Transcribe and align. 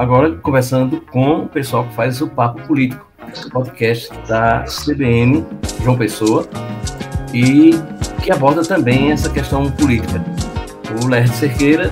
agora 0.00 0.34
conversando 0.36 1.02
com 1.12 1.40
o 1.40 1.48
pessoal 1.48 1.84
que 1.86 1.94
faz 1.94 2.22
o 2.22 2.26
Papo 2.26 2.66
Político, 2.66 3.06
o 3.44 3.50
podcast 3.50 4.10
da 4.26 4.64
CBN 4.64 5.44
João 5.82 5.98
Pessoa, 5.98 6.48
e 7.34 7.72
que 8.24 8.32
aborda 8.32 8.62
também 8.62 9.12
essa 9.12 9.28
questão 9.30 9.70
política. 9.70 10.24
O 11.02 11.06
Lerd 11.06 11.28
Cerqueira, 11.28 11.90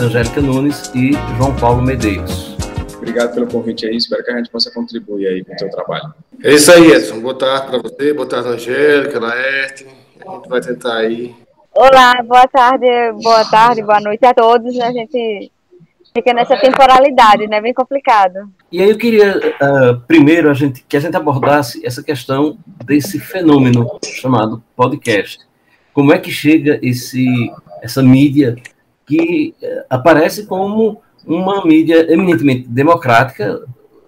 Angélica 0.00 0.40
Nunes 0.40 0.92
e 0.94 1.10
João 1.36 1.52
Paulo 1.56 1.82
Medeiros. 1.82 2.56
Obrigado 2.96 3.34
pelo 3.34 3.48
convite 3.48 3.84
aí, 3.84 3.96
espero 3.96 4.22
que 4.22 4.30
a 4.30 4.36
gente 4.36 4.48
possa 4.48 4.72
contribuir 4.72 5.26
aí 5.26 5.44
com 5.44 5.52
o 5.52 5.56
teu 5.56 5.70
trabalho. 5.70 6.14
É 6.44 6.52
isso 6.52 6.70
aí, 6.70 6.92
Edson. 6.92 7.18
Boa 7.18 7.34
tarde 7.34 7.66
para 7.66 7.78
você, 7.78 8.14
boa 8.14 8.28
tarde, 8.28 8.48
Angélica, 8.48 9.18
Laerte. 9.18 9.88
A 10.24 10.34
gente 10.34 10.48
vai 10.48 10.60
tentar 10.60 10.98
aí. 10.98 11.34
Olá, 11.74 12.22
boa 12.22 12.46
tarde, 12.46 12.86
boa 13.20 13.44
tarde, 13.44 13.82
boa 13.82 14.00
noite 14.00 14.24
a 14.24 14.32
todos. 14.32 14.78
A 14.78 14.92
gente 14.92 15.50
fica 16.12 16.32
nessa 16.32 16.56
temporalidade, 16.56 17.46
né? 17.46 17.60
Bem 17.60 17.72
complicado. 17.72 18.50
E 18.70 18.82
aí 18.82 18.90
eu 18.90 18.98
queria, 18.98 19.38
uh, 19.38 20.00
primeiro, 20.06 20.50
a 20.50 20.54
gente, 20.54 20.84
que 20.88 20.96
a 20.96 21.00
gente 21.00 21.16
abordasse 21.16 21.84
essa 21.86 22.02
questão 22.02 22.58
desse 22.84 23.18
fenômeno 23.18 23.98
chamado 24.04 24.62
podcast. 24.76 25.38
Como 25.92 26.12
é 26.12 26.18
que 26.18 26.30
chega 26.30 26.78
esse, 26.82 27.26
essa 27.82 28.02
mídia 28.02 28.56
que 29.06 29.54
uh, 29.62 29.84
aparece 29.88 30.46
como 30.46 31.00
uma 31.26 31.64
mídia 31.64 32.12
eminentemente 32.12 32.68
democrática, 32.68 33.62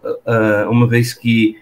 uh, 0.04 0.70
uma 0.70 0.86
vez 0.86 1.14
que, 1.14 1.58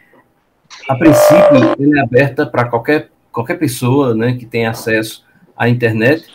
a 0.88 0.94
princípio, 0.94 1.56
ela 1.78 1.98
é 1.98 2.02
aberta 2.02 2.46
para 2.46 2.66
qualquer, 2.66 3.10
qualquer 3.32 3.58
pessoa 3.58 4.14
né, 4.14 4.34
que 4.34 4.46
tenha 4.46 4.70
acesso 4.70 5.24
à 5.56 5.68
internet, 5.68 6.26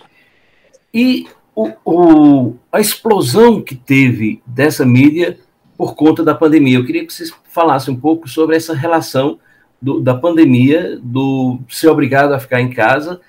e 0.93 1.27
o, 1.55 1.71
o, 1.85 2.55
a 2.71 2.79
explosão 2.79 3.61
que 3.61 3.75
teve 3.75 4.41
dessa 4.45 4.85
mídia 4.85 5.39
por 5.77 5.95
conta 5.95 6.23
da 6.23 6.35
pandemia. 6.35 6.77
Eu 6.77 6.85
queria 6.85 7.05
que 7.05 7.13
vocês 7.13 7.33
falassem 7.49 7.93
um 7.93 7.99
pouco 7.99 8.27
sobre 8.27 8.55
essa 8.55 8.73
relação 8.73 9.39
do, 9.81 9.99
da 9.99 10.13
pandemia, 10.13 10.99
do 11.01 11.59
ser 11.69 11.87
obrigado 11.87 12.33
a 12.33 12.39
ficar 12.39 12.61
em 12.61 12.69
casa 12.69 13.19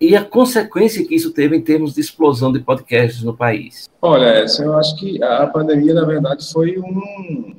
e 0.00 0.16
a 0.16 0.24
consequência 0.24 1.06
que 1.06 1.14
isso 1.14 1.30
teve 1.30 1.56
em 1.56 1.60
termos 1.60 1.94
de 1.94 2.00
explosão 2.00 2.52
de 2.52 2.58
podcasts 2.58 3.22
no 3.22 3.36
país. 3.36 3.88
Olha, 4.00 4.44
eu 4.58 4.74
acho 4.74 4.96
que 4.96 5.22
a 5.22 5.46
pandemia, 5.46 5.94
na 5.94 6.04
verdade, 6.04 6.44
foi 6.52 6.76
um. 6.78 7.54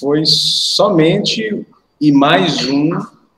Foi 0.00 0.22
somente 0.24 1.66
e 2.00 2.12
mais 2.12 2.66
um 2.68 2.90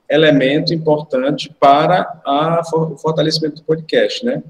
elemento 0.08 0.72
importante 0.72 1.54
para 1.60 2.20
a, 2.24 2.62
o 2.74 2.96
fortalecimento 2.96 3.56
do 3.56 3.62
podcast, 3.62 4.24
né? 4.24 4.42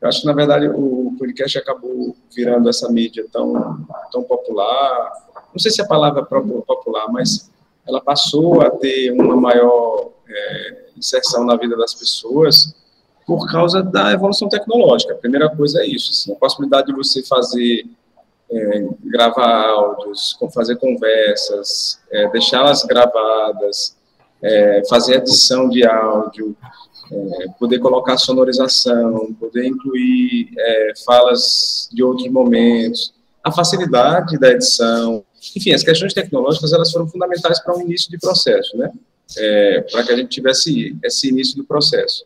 Eu 0.00 0.08
acho 0.08 0.20
que, 0.20 0.26
na 0.26 0.32
verdade, 0.32 0.68
o 0.68 1.14
podcast 1.18 1.58
acabou 1.58 2.14
virando 2.34 2.68
essa 2.68 2.90
mídia 2.90 3.26
tão, 3.32 3.86
tão 4.12 4.22
popular. 4.22 5.12
Não 5.52 5.58
sei 5.58 5.70
se 5.70 5.80
a 5.80 5.86
palavra 5.86 6.22
é 6.22 6.24
popular, 6.24 7.10
mas 7.10 7.50
ela 7.86 8.00
passou 8.00 8.60
a 8.60 8.70
ter 8.70 9.10
uma 9.12 9.36
maior 9.36 10.10
é, 10.28 10.86
inserção 10.96 11.44
na 11.44 11.56
vida 11.56 11.76
das 11.76 11.94
pessoas 11.94 12.74
por 13.26 13.50
causa 13.50 13.82
da 13.82 14.12
evolução 14.12 14.48
tecnológica. 14.48 15.12
A 15.12 15.16
primeira 15.16 15.48
coisa 15.48 15.80
é 15.80 15.86
isso, 15.86 16.10
assim, 16.12 16.32
a 16.32 16.36
possibilidade 16.36 16.88
de 16.88 16.92
você 16.92 17.22
fazer, 17.22 17.84
é, 18.50 18.88
gravar 19.04 19.68
áudios, 19.70 20.38
fazer 20.54 20.76
conversas, 20.76 22.00
é, 22.10 22.28
deixá-las 22.28 22.84
gravadas, 22.84 23.96
é, 24.42 24.82
fazer 24.88 25.16
edição 25.16 25.68
de 25.68 25.84
áudio, 25.86 26.56
é, 27.12 27.48
poder 27.58 27.78
colocar 27.78 28.16
sonorização, 28.16 29.34
poder 29.38 29.66
incluir 29.66 30.50
é, 30.58 30.92
falas 31.04 31.88
de 31.92 32.02
outros 32.02 32.28
momentos, 32.28 33.14
a 33.42 33.52
facilidade 33.52 34.38
da 34.38 34.50
edição, 34.50 35.24
enfim, 35.54 35.72
as 35.72 35.82
questões 35.82 36.12
tecnológicas 36.12 36.72
elas 36.72 36.90
foram 36.90 37.06
fundamentais 37.06 37.60
para 37.60 37.74
o 37.74 37.78
um 37.78 37.82
início 37.82 38.10
de 38.10 38.18
processo, 38.18 38.76
né? 38.76 38.90
É, 39.36 39.80
para 39.90 40.04
que 40.04 40.12
a 40.12 40.16
gente 40.16 40.28
tivesse 40.28 40.96
esse 41.02 41.28
início 41.28 41.56
do 41.56 41.64
processo. 41.64 42.24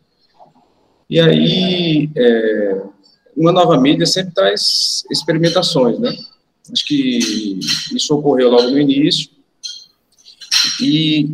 E 1.09 1.19
aí, 1.21 2.11
é, 2.17 2.83
uma 3.37 3.53
nova 3.53 3.79
mídia 3.81 4.07
sempre 4.07 4.33
traz 4.35 5.05
experimentações, 5.11 5.99
né? 5.99 6.15
Acho 6.73 6.87
que 6.87 7.59
isso 7.93 8.15
ocorreu 8.15 8.51
logo 8.51 8.71
no 8.71 8.79
início, 8.79 9.31
e 10.81 11.27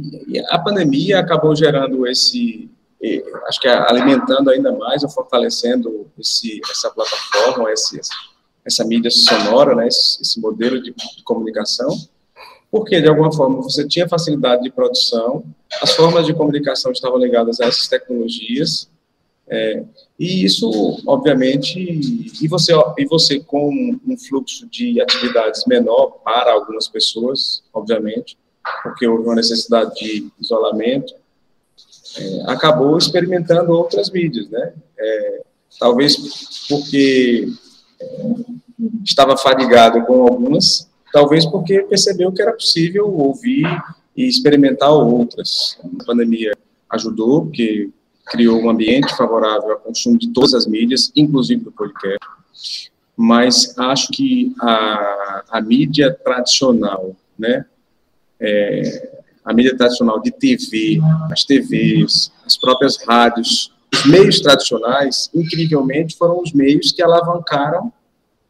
a 0.50 0.58
pandemia 0.58 1.18
acabou 1.18 1.54
gerando 1.54 2.06
esse, 2.06 2.70
acho 3.46 3.60
que 3.60 3.68
alimentando 3.68 4.50
ainda 4.50 4.72
mais 4.72 5.02
ou 5.02 5.08
fortalecendo 5.08 6.06
esse, 6.18 6.60
essa 6.70 6.90
plataforma, 6.90 7.70
esse, 7.72 8.00
essa 8.64 8.84
mídia 8.84 9.10
sonora, 9.10 9.74
né, 9.74 9.86
esse, 9.86 10.20
esse 10.20 10.40
modelo 10.40 10.80
de, 10.82 10.92
de, 10.92 11.22
comunicação, 11.24 11.88
porque 12.70 13.00
de 13.00 13.08
alguma 13.08 13.32
forma 13.32 13.62
você 13.62 13.86
tinha 13.86 14.08
facilidade 14.08 14.62
de 14.62 14.70
produção, 14.70 15.44
as 15.80 15.92
formas 15.94 16.26
de 16.26 16.34
comunicação 16.34 16.92
estavam 16.92 17.18
ligadas 17.18 17.60
a 17.60 17.66
essas 17.66 17.88
tecnologias, 17.88 18.88
é, 19.48 19.84
e 20.18 20.44
isso, 20.44 20.68
obviamente, 21.06 21.78
e 22.42 22.48
você, 22.48 22.72
e 22.98 23.04
você 23.04 23.38
com 23.38 23.70
um 24.04 24.18
fluxo 24.18 24.66
de 24.68 25.00
atividades 25.00 25.64
menor 25.66 26.18
para 26.24 26.52
algumas 26.52 26.88
pessoas, 26.88 27.62
obviamente, 27.72 28.36
porque 28.82 29.06
houve 29.06 29.24
uma 29.24 29.36
necessidade 29.36 29.94
de 29.94 30.28
isolamento, 30.40 31.14
é, 32.18 32.50
acabou 32.50 32.96
experimentando 32.96 33.72
outras 33.72 34.10
mídias, 34.10 34.48
né? 34.48 34.72
É, 34.98 35.42
talvez 35.78 36.66
porque 36.68 37.48
é, 38.00 38.34
estava 39.04 39.36
fadigado 39.36 40.04
com 40.04 40.22
algumas, 40.22 40.90
talvez 41.12 41.46
porque 41.46 41.80
percebeu 41.82 42.32
que 42.32 42.42
era 42.42 42.52
possível 42.52 43.12
ouvir 43.12 43.66
e 44.16 44.26
experimentar 44.26 44.90
outras. 44.90 45.78
A 46.00 46.04
pandemia 46.04 46.52
ajudou, 46.90 47.42
porque 47.42 47.90
criou 48.26 48.60
um 48.60 48.70
ambiente 48.70 49.14
favorável 49.16 49.72
ao 49.72 49.78
consumo 49.78 50.18
de 50.18 50.32
todas 50.32 50.54
as 50.54 50.66
mídias, 50.66 51.12
inclusive 51.14 51.62
do 51.62 51.72
podcast. 51.72 52.18
Mas 53.16 53.78
acho 53.78 54.08
que 54.08 54.54
a, 54.60 55.44
a 55.50 55.60
mídia 55.60 56.12
tradicional, 56.12 57.16
né, 57.38 57.64
é, 58.38 59.15
a 59.46 59.54
mídia 59.54 59.76
tradicional 59.76 60.20
de 60.20 60.32
TV, 60.32 60.98
as 61.30 61.44
TVs, 61.44 62.32
as 62.44 62.56
próprias 62.56 62.96
rádios, 62.96 63.72
os 63.94 64.04
meios 64.06 64.40
tradicionais, 64.40 65.30
incrivelmente, 65.32 66.16
foram 66.16 66.42
os 66.42 66.52
meios 66.52 66.90
que 66.90 67.00
alavancaram 67.00 67.92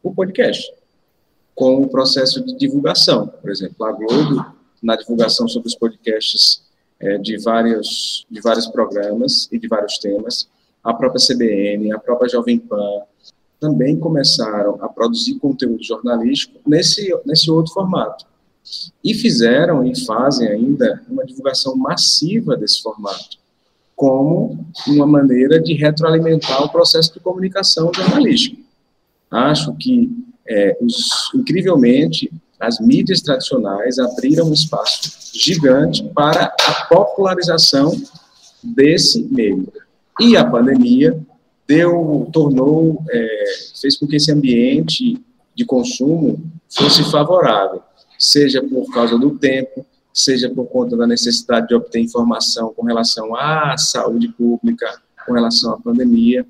o 0.01 0.11
podcast, 0.11 0.73
com 1.53 1.83
o 1.83 1.87
processo 1.87 2.43
de 2.43 2.57
divulgação. 2.57 3.27
Por 3.27 3.51
exemplo, 3.51 3.85
a 3.85 3.91
Globo, 3.91 4.43
na 4.81 4.95
divulgação 4.95 5.47
sobre 5.47 5.67
os 5.67 5.75
podcasts 5.75 6.63
é, 6.99 7.19
de, 7.19 7.37
vários, 7.37 8.25
de 8.29 8.41
vários 8.41 8.65
programas 8.65 9.47
e 9.51 9.59
de 9.59 9.67
vários 9.67 9.99
temas, 9.99 10.49
a 10.83 10.93
própria 10.95 11.23
CBN, 11.23 11.91
a 11.91 11.99
própria 11.99 12.27
Jovem 12.27 12.57
Pan, 12.57 13.01
também 13.59 13.99
começaram 13.99 14.79
a 14.81 14.89
produzir 14.89 15.35
conteúdo 15.35 15.83
jornalístico 15.83 16.59
nesse, 16.65 17.15
nesse 17.23 17.51
outro 17.51 17.71
formato 17.71 18.25
e 19.03 19.13
fizeram 19.13 19.85
e 19.85 19.97
fazem 20.05 20.47
ainda 20.47 21.01
uma 21.09 21.25
divulgação 21.25 21.75
massiva 21.75 22.55
desse 22.55 22.81
formato, 22.81 23.37
como 23.95 24.65
uma 24.87 25.07
maneira 25.07 25.59
de 25.61 25.73
retroalimentar 25.73 26.63
o 26.63 26.69
processo 26.69 27.13
de 27.13 27.19
comunicação 27.19 27.91
jornalística. 27.93 28.57
Acho 29.31 29.73
que, 29.75 30.09
é, 30.47 30.77
os, 30.81 31.31
incrivelmente, 31.35 32.31
as 32.59 32.79
mídias 32.79 33.21
tradicionais 33.21 33.99
abriram 33.99 34.49
um 34.49 34.53
espaço 34.53 35.31
gigante 35.33 36.03
para 36.15 36.45
a 36.45 36.85
popularização 36.85 37.91
desse 38.63 39.23
meio. 39.23 39.71
E 40.19 40.35
a 40.35 40.43
pandemia 40.43 41.19
deu, 41.67 42.27
tornou, 42.31 43.03
é, 43.09 43.45
fez 43.79 43.97
com 43.97 44.07
que 44.07 44.15
esse 44.15 44.31
ambiente 44.31 45.21
de 45.55 45.65
consumo 45.65 46.41
fosse 46.69 47.03
favorável 47.11 47.81
seja 48.17 48.61
por 48.61 48.91
causa 48.93 49.17
do 49.17 49.37
tempo, 49.37 49.85
seja 50.13 50.49
por 50.49 50.65
conta 50.65 50.97
da 50.97 51.05
necessidade 51.05 51.67
de 51.67 51.75
obter 51.75 51.99
informação 51.99 52.73
com 52.73 52.85
relação 52.85 53.35
à 53.35 53.77
saúde 53.77 54.29
pública, 54.29 55.01
com 55.25 55.33
relação 55.33 55.73
à 55.73 55.79
pandemia. 55.79 56.45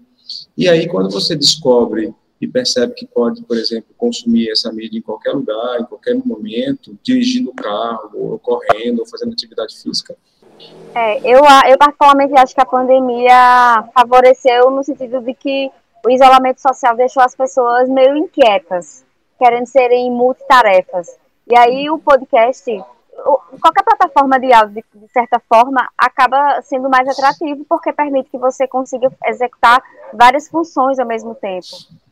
E 0.57 0.69
aí, 0.69 0.87
quando 0.87 1.09
você 1.09 1.35
descobre 1.35 2.13
e 2.39 2.47
percebe 2.47 2.93
que 2.93 3.05
pode, 3.05 3.41
por 3.43 3.57
exemplo, 3.57 3.93
consumir 3.97 4.49
essa 4.51 4.71
mídia 4.71 4.99
em 4.99 5.01
qualquer 5.01 5.31
lugar, 5.31 5.79
em 5.79 5.85
qualquer 5.85 6.15
momento, 6.23 6.97
dirigindo 7.03 7.49
o 7.49 7.55
carro, 7.55 8.11
ou 8.13 8.39
correndo, 8.39 8.99
ou 8.99 9.07
fazendo 9.07 9.33
atividade 9.33 9.75
física. 9.81 10.15
É, 10.95 11.19
eu, 11.19 11.41
eu 11.69 11.77
particularmente 11.77 12.33
acho 12.37 12.53
que 12.53 12.61
a 12.61 12.65
pandemia 12.65 13.83
favoreceu 13.93 14.71
no 14.71 14.83
sentido 14.83 15.19
de 15.21 15.33
que 15.33 15.69
o 16.05 16.09
isolamento 16.09 16.61
social 16.61 16.95
deixou 16.95 17.21
as 17.21 17.35
pessoas 17.35 17.89
meio 17.89 18.15
inquietas, 18.15 19.03
querendo 19.37 19.65
serem 19.65 20.11
multitarefas. 20.11 21.17
E 21.49 21.57
aí 21.57 21.89
o 21.89 21.97
podcast, 21.97 22.69
qualquer 23.61 23.83
plataforma 23.83 24.37
de 24.37 24.51
áudio, 24.51 24.83
de 24.93 25.07
certa 25.07 25.39
forma, 25.39 25.87
acaba 25.97 26.61
sendo 26.61 26.89
mais 26.89 27.07
atrativo 27.07 27.63
porque 27.69 27.93
permite 27.93 28.29
que 28.29 28.37
você 28.37 28.67
consiga 28.67 29.09
executar 29.25 29.81
várias 30.13 30.49
funções 30.49 30.99
ao 30.99 31.07
mesmo 31.07 31.33
tempo. 31.33 31.67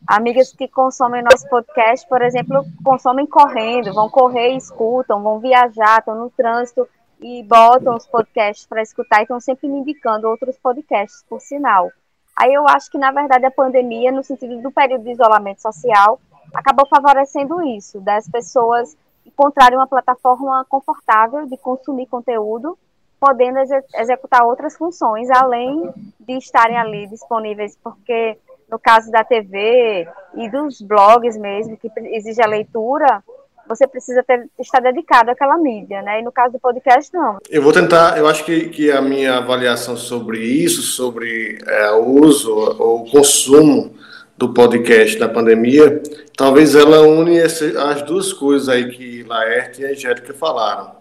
Amigas 0.08 0.54
que 0.54 0.70
consomem 0.70 1.22
nosso 1.22 1.50
podcast, 1.50 2.08
por 2.08 2.22
exemplo, 2.22 2.64
consomem 2.82 3.28
correndo, 3.28 3.94
vão 3.94 4.10
correr 4.10 4.54
e 4.54 4.58
escutam, 4.58 5.22
vão 5.22 5.40
viajar, 5.40 6.00
estão 6.00 6.16
no 6.16 6.30
trânsito 6.30 6.88
e 7.20 7.44
botam 7.44 7.96
os 7.96 8.08
podcasts 8.08 8.66
para 8.66 8.82
escutar 8.82 9.20
e 9.20 9.24
estão 9.24 9.40
sempre 9.42 9.68
me 9.68 9.80
indicando 9.80 10.30
outros 10.30 10.58
podcasts, 10.58 11.26
por 11.28 11.42
sinal. 11.42 11.92
Aí 12.38 12.54
eu 12.54 12.66
acho 12.70 12.90
que, 12.90 12.98
na 12.98 13.12
verdade, 13.12 13.46
a 13.46 13.52
pandemia, 13.52 14.14
no 14.14 14.24
sentido 14.24 14.62
do 14.62 14.72
período 14.72 15.04
de 15.04 15.12
isolamento 15.12 15.62
social, 15.62 16.22
acabou 16.54 16.88
favorecendo 16.88 17.62
isso, 17.64 18.00
das 18.00 18.30
pessoas 18.30 18.96
encontrarem 19.26 19.78
uma 19.78 19.88
plataforma 19.88 20.66
confortável 20.70 21.46
de 21.48 21.58
consumir 21.58 22.08
conteúdo, 22.08 22.78
podendo 23.20 23.60
ex 23.60 23.70
executar 23.96 24.44
outras 24.44 24.76
funções, 24.78 25.30
além 25.30 25.90
de 26.20 26.38
estarem 26.38 26.78
ali 26.78 27.08
disponíveis, 27.08 27.78
porque 27.84 28.38
no 28.70 28.80
caso 28.80 29.12
da 29.12 29.24
TV 29.24 30.08
e 30.36 30.50
dos 30.50 30.82
blogs 30.82 31.38
mesmo, 31.38 31.78
que 31.78 31.90
exige 32.12 32.42
a 32.42 32.48
leitura, 32.48 33.24
você 33.68 33.88
precisa 33.88 34.24
ter, 34.24 34.48
estar 34.60 34.80
dedicado 34.80 35.32
àquela 35.32 35.58
mídia, 35.58 36.02
né? 36.02 36.20
E 36.20 36.24
no 36.24 36.32
caso 36.32 36.54
do 36.54 36.60
podcast, 36.60 37.14
não. 37.14 37.38
Eu 37.50 37.62
vou 37.62 37.74
tentar, 37.74 38.18
eu 38.18 38.28
acho 38.28 38.44
que, 38.46 38.70
que 38.70 38.92
a 38.92 39.02
minha 39.02 39.38
avaliação 39.38 39.98
sobre 39.98 40.40
isso, 40.40 40.82
sobre 40.82 41.58
é, 41.66 41.92
o 41.92 42.22
uso 42.22 42.54
ou 42.54 43.10
consumo 43.10 43.94
do 44.38 44.54
podcast 44.54 45.18
da 45.18 45.30
pandemia, 45.30 46.02
talvez 46.36 46.76
ela 46.76 47.02
une 47.02 47.38
esse, 47.38 47.78
as 47.78 48.02
duas 48.02 48.34
coisas 48.34 48.68
aí 48.68 48.92
que 48.92 49.24
Laerte 49.24 49.82
e 49.82 49.86
Angélica 49.86 50.34
falaram. 50.34 50.92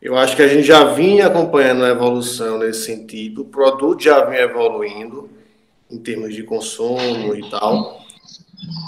Eu 0.00 0.16
acho 0.16 0.34
que 0.34 0.42
a 0.42 0.48
gente 0.48 0.66
já 0.66 0.84
vinha 0.84 1.26
acompanhando 1.26 1.84
a 1.84 1.90
evolução 1.90 2.58
nesse 2.58 2.84
sentido, 2.84 3.42
o 3.42 3.46
produto 3.46 4.02
já 4.02 4.24
vinha 4.24 4.42
evoluindo 4.42 5.28
em 5.90 5.98
termos 5.98 6.34
de 6.34 6.42
consumo 6.42 7.34
e 7.34 7.50
tal, 7.50 8.00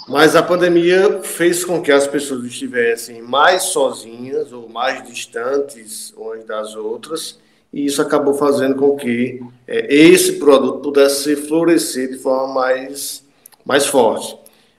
mas 0.08 0.36
a 0.36 0.42
pandemia 0.42 1.20
fez 1.22 1.64
com 1.64 1.82
que 1.82 1.90
as 1.90 2.06
pessoas 2.06 2.44
estivessem 2.44 3.20
mais 3.20 3.64
sozinhas 3.64 4.52
ou 4.52 4.68
mais 4.68 5.06
distantes 5.06 6.14
umas 6.16 6.44
das 6.44 6.76
outras, 6.76 7.38
e 7.72 7.86
isso 7.86 8.00
acabou 8.00 8.34
fazendo 8.34 8.76
com 8.76 8.96
que 8.96 9.40
é, 9.66 9.94
esse 9.94 10.34
produto 10.34 10.80
pudesse 10.80 11.34
florescer 11.34 12.10
de 12.10 12.18
forma 12.18 12.54
mais, 12.54 13.24
mais 13.64 13.86
forte. 13.86 14.36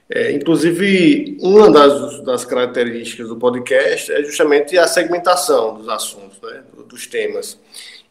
É, 0.08 0.32
inclusive, 0.32 1.38
uma 1.40 1.70
das, 1.70 2.22
das 2.24 2.44
características 2.44 3.28
do 3.28 3.36
podcast 3.36 4.12
é 4.12 4.22
justamente 4.22 4.76
a 4.76 4.86
segmentação 4.86 5.74
dos 5.74 5.88
assuntos, 5.88 6.38
né, 6.42 6.62
dos 6.86 7.06
temas. 7.06 7.58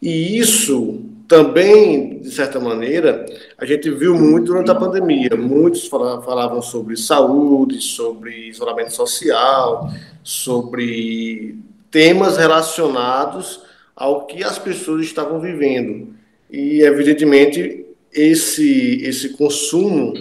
E 0.01 0.37
isso 0.37 1.01
também, 1.27 2.19
de 2.19 2.31
certa 2.31 2.59
maneira, 2.59 3.25
a 3.57 3.65
gente 3.65 3.89
viu 3.89 4.15
muito 4.15 4.47
durante 4.47 4.69
a 4.69 4.75
pandemia. 4.75 5.29
Muitos 5.37 5.87
falavam 5.87 6.61
sobre 6.61 6.97
saúde, 6.97 7.79
sobre 7.79 8.49
isolamento 8.49 8.91
social, 8.91 9.89
sobre 10.23 11.55
temas 11.89 12.37
relacionados 12.37 13.61
ao 13.95 14.25
que 14.25 14.43
as 14.43 14.59
pessoas 14.59 15.05
estavam 15.05 15.39
vivendo. 15.39 16.13
E, 16.51 16.81
evidentemente, 16.81 17.85
esse, 18.11 19.01
esse 19.03 19.29
consumo 19.29 20.13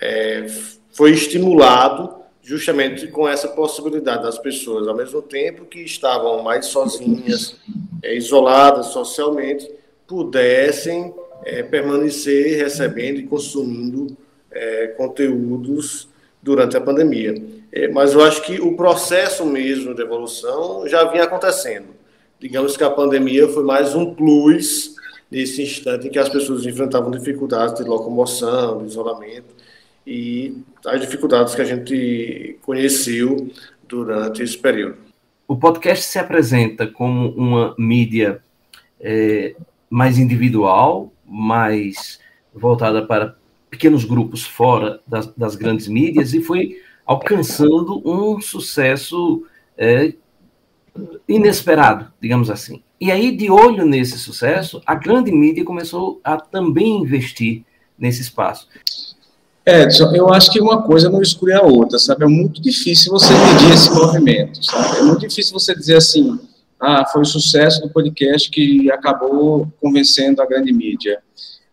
é, 0.00 0.46
foi 0.92 1.12
estimulado 1.12 2.16
justamente 2.42 3.06
com 3.08 3.28
essa 3.28 3.48
possibilidade 3.48 4.22
das 4.22 4.38
pessoas, 4.38 4.88
ao 4.88 4.96
mesmo 4.96 5.20
tempo 5.20 5.66
que 5.66 5.80
estavam 5.80 6.42
mais 6.42 6.66
sozinhas, 6.66 7.56
é, 8.02 8.16
isoladas 8.16 8.86
socialmente, 8.86 9.70
pudessem 10.06 11.14
é, 11.44 11.62
permanecer 11.62 12.56
recebendo 12.56 13.18
e 13.18 13.26
consumindo 13.26 14.16
é, 14.50 14.86
conteúdos 14.88 16.08
durante 16.42 16.74
a 16.76 16.80
pandemia. 16.80 17.34
É, 17.70 17.86
mas 17.88 18.14
eu 18.14 18.24
acho 18.24 18.42
que 18.42 18.58
o 18.60 18.74
processo 18.74 19.44
mesmo 19.44 19.94
de 19.94 20.00
evolução 20.00 20.88
já 20.88 21.04
vinha 21.04 21.24
acontecendo. 21.24 21.88
Digamos 22.40 22.76
que 22.76 22.84
a 22.84 22.90
pandemia 22.90 23.46
foi 23.48 23.62
mais 23.62 23.94
um 23.94 24.14
plus 24.14 24.94
nesse 25.30 25.62
instante 25.62 26.08
em 26.08 26.10
que 26.10 26.18
as 26.18 26.30
pessoas 26.30 26.64
enfrentavam 26.64 27.10
dificuldades 27.10 27.74
de 27.74 27.86
locomoção, 27.86 28.78
de 28.78 28.86
isolamento 28.86 29.57
e 30.08 30.64
as 30.86 31.02
dificuldades 31.02 31.54
que 31.54 31.60
a 31.60 31.64
gente 31.66 32.58
conheceu 32.62 33.50
durante 33.86 34.42
esse 34.42 34.56
período. 34.56 34.96
O 35.46 35.54
podcast 35.54 36.06
se 36.06 36.18
apresenta 36.18 36.86
como 36.86 37.28
uma 37.32 37.74
mídia 37.78 38.42
é, 38.98 39.54
mais 39.90 40.18
individual, 40.18 41.12
mais 41.26 42.18
voltada 42.54 43.04
para 43.04 43.36
pequenos 43.68 44.06
grupos 44.06 44.44
fora 44.44 45.00
das, 45.06 45.26
das 45.34 45.54
grandes 45.54 45.86
mídias 45.88 46.32
e 46.32 46.40
foi 46.40 46.80
alcançando 47.04 48.00
um 48.02 48.40
sucesso 48.40 49.46
é, 49.76 50.14
inesperado, 51.28 52.10
digamos 52.18 52.48
assim. 52.48 52.82
E 52.98 53.12
aí, 53.12 53.36
de 53.36 53.50
olho 53.50 53.84
nesse 53.84 54.18
sucesso, 54.18 54.80
a 54.86 54.94
grande 54.94 55.30
mídia 55.30 55.64
começou 55.64 56.18
a 56.24 56.38
também 56.38 57.02
investir 57.02 57.62
nesse 57.98 58.22
espaço. 58.22 58.68
Edson, 59.68 60.14
eu 60.14 60.32
acho 60.32 60.50
que 60.50 60.60
uma 60.60 60.82
coisa 60.82 61.10
não 61.10 61.20
exclui 61.20 61.52
a 61.52 61.62
outra, 61.62 61.98
sabe? 61.98 62.24
É 62.24 62.26
muito 62.26 62.60
difícil 62.62 63.12
você 63.12 63.32
medir 63.32 63.74
esse 63.74 63.90
movimento, 63.92 64.64
sabe? 64.64 64.98
É 64.98 65.02
muito 65.02 65.28
difícil 65.28 65.52
você 65.52 65.74
dizer 65.74 65.96
assim, 65.96 66.38
ah, 66.80 67.04
foi 67.06 67.22
o 67.22 67.26
sucesso 67.26 67.82
do 67.82 67.90
podcast 67.90 68.50
que 68.50 68.90
acabou 68.90 69.70
convencendo 69.80 70.40
a 70.40 70.46
grande 70.46 70.72
mídia. 70.72 71.20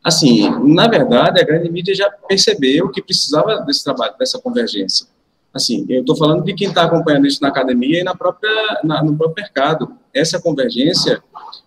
Assim, 0.04 0.50
na 0.74 0.88
verdade, 0.88 1.40
a 1.40 1.46
grande 1.46 1.72
mídia 1.72 1.96
já 1.96 2.10
percebeu 2.10 2.90
que 2.90 3.02
precisava 3.02 3.62
desse 3.62 3.84
trabalho, 3.84 4.14
dessa 4.20 4.40
convergência. 4.40 5.08
Assim, 5.54 5.86
eu 5.88 6.02
estou 6.02 6.18
falando 6.18 6.44
de 6.44 6.54
quem 6.54 6.68
está 6.68 6.84
acompanhando 6.84 7.26
isso 7.26 7.42
na 7.42 7.48
academia 7.48 8.02
e 8.02 8.04
na 8.04 8.14
própria, 8.14 8.82
na, 8.84 9.02
no 9.02 9.16
próprio 9.16 9.42
mercado. 9.42 9.90
Essa 10.14 10.40
convergência, 10.40 11.24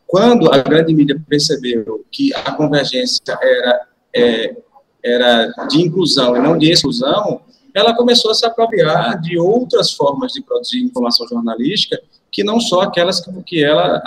quando 0.06 0.52
a 0.52 0.58
grande 0.58 0.94
mídia 0.94 1.20
percebeu 1.26 2.04
que 2.12 2.34
a 2.34 2.52
convergência 2.52 3.38
era, 3.40 3.80
é, 4.14 4.56
era 5.04 5.46
de 5.68 5.80
inclusão 5.80 6.36
e 6.36 6.40
não 6.40 6.58
de 6.58 6.70
exclusão, 6.70 7.40
ela 7.74 7.94
começou 7.94 8.30
a 8.30 8.34
se 8.34 8.44
apropriar 8.44 9.20
de 9.20 9.38
outras 9.38 9.92
formas 9.92 10.32
de 10.32 10.42
produzir 10.42 10.82
informação 10.82 11.26
jornalística 11.28 12.00
que 12.30 12.42
não 12.42 12.60
só 12.60 12.82
aquelas 12.82 13.20
que, 13.46 13.62
ela, 13.62 14.02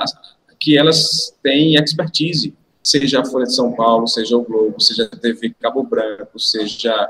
que 0.60 0.78
elas 0.78 1.34
têm 1.42 1.76
expertise, 1.76 2.54
seja 2.84 3.22
a 3.22 3.26
Folha 3.26 3.46
de 3.46 3.56
São 3.56 3.72
Paulo, 3.74 4.08
seja 4.08 4.36
o 4.36 4.44
Globo, 4.44 4.80
seja 4.80 5.10
a 5.12 5.16
TV 5.16 5.54
Cabo 5.60 5.84
Branco, 5.84 6.40
seja 6.40 7.10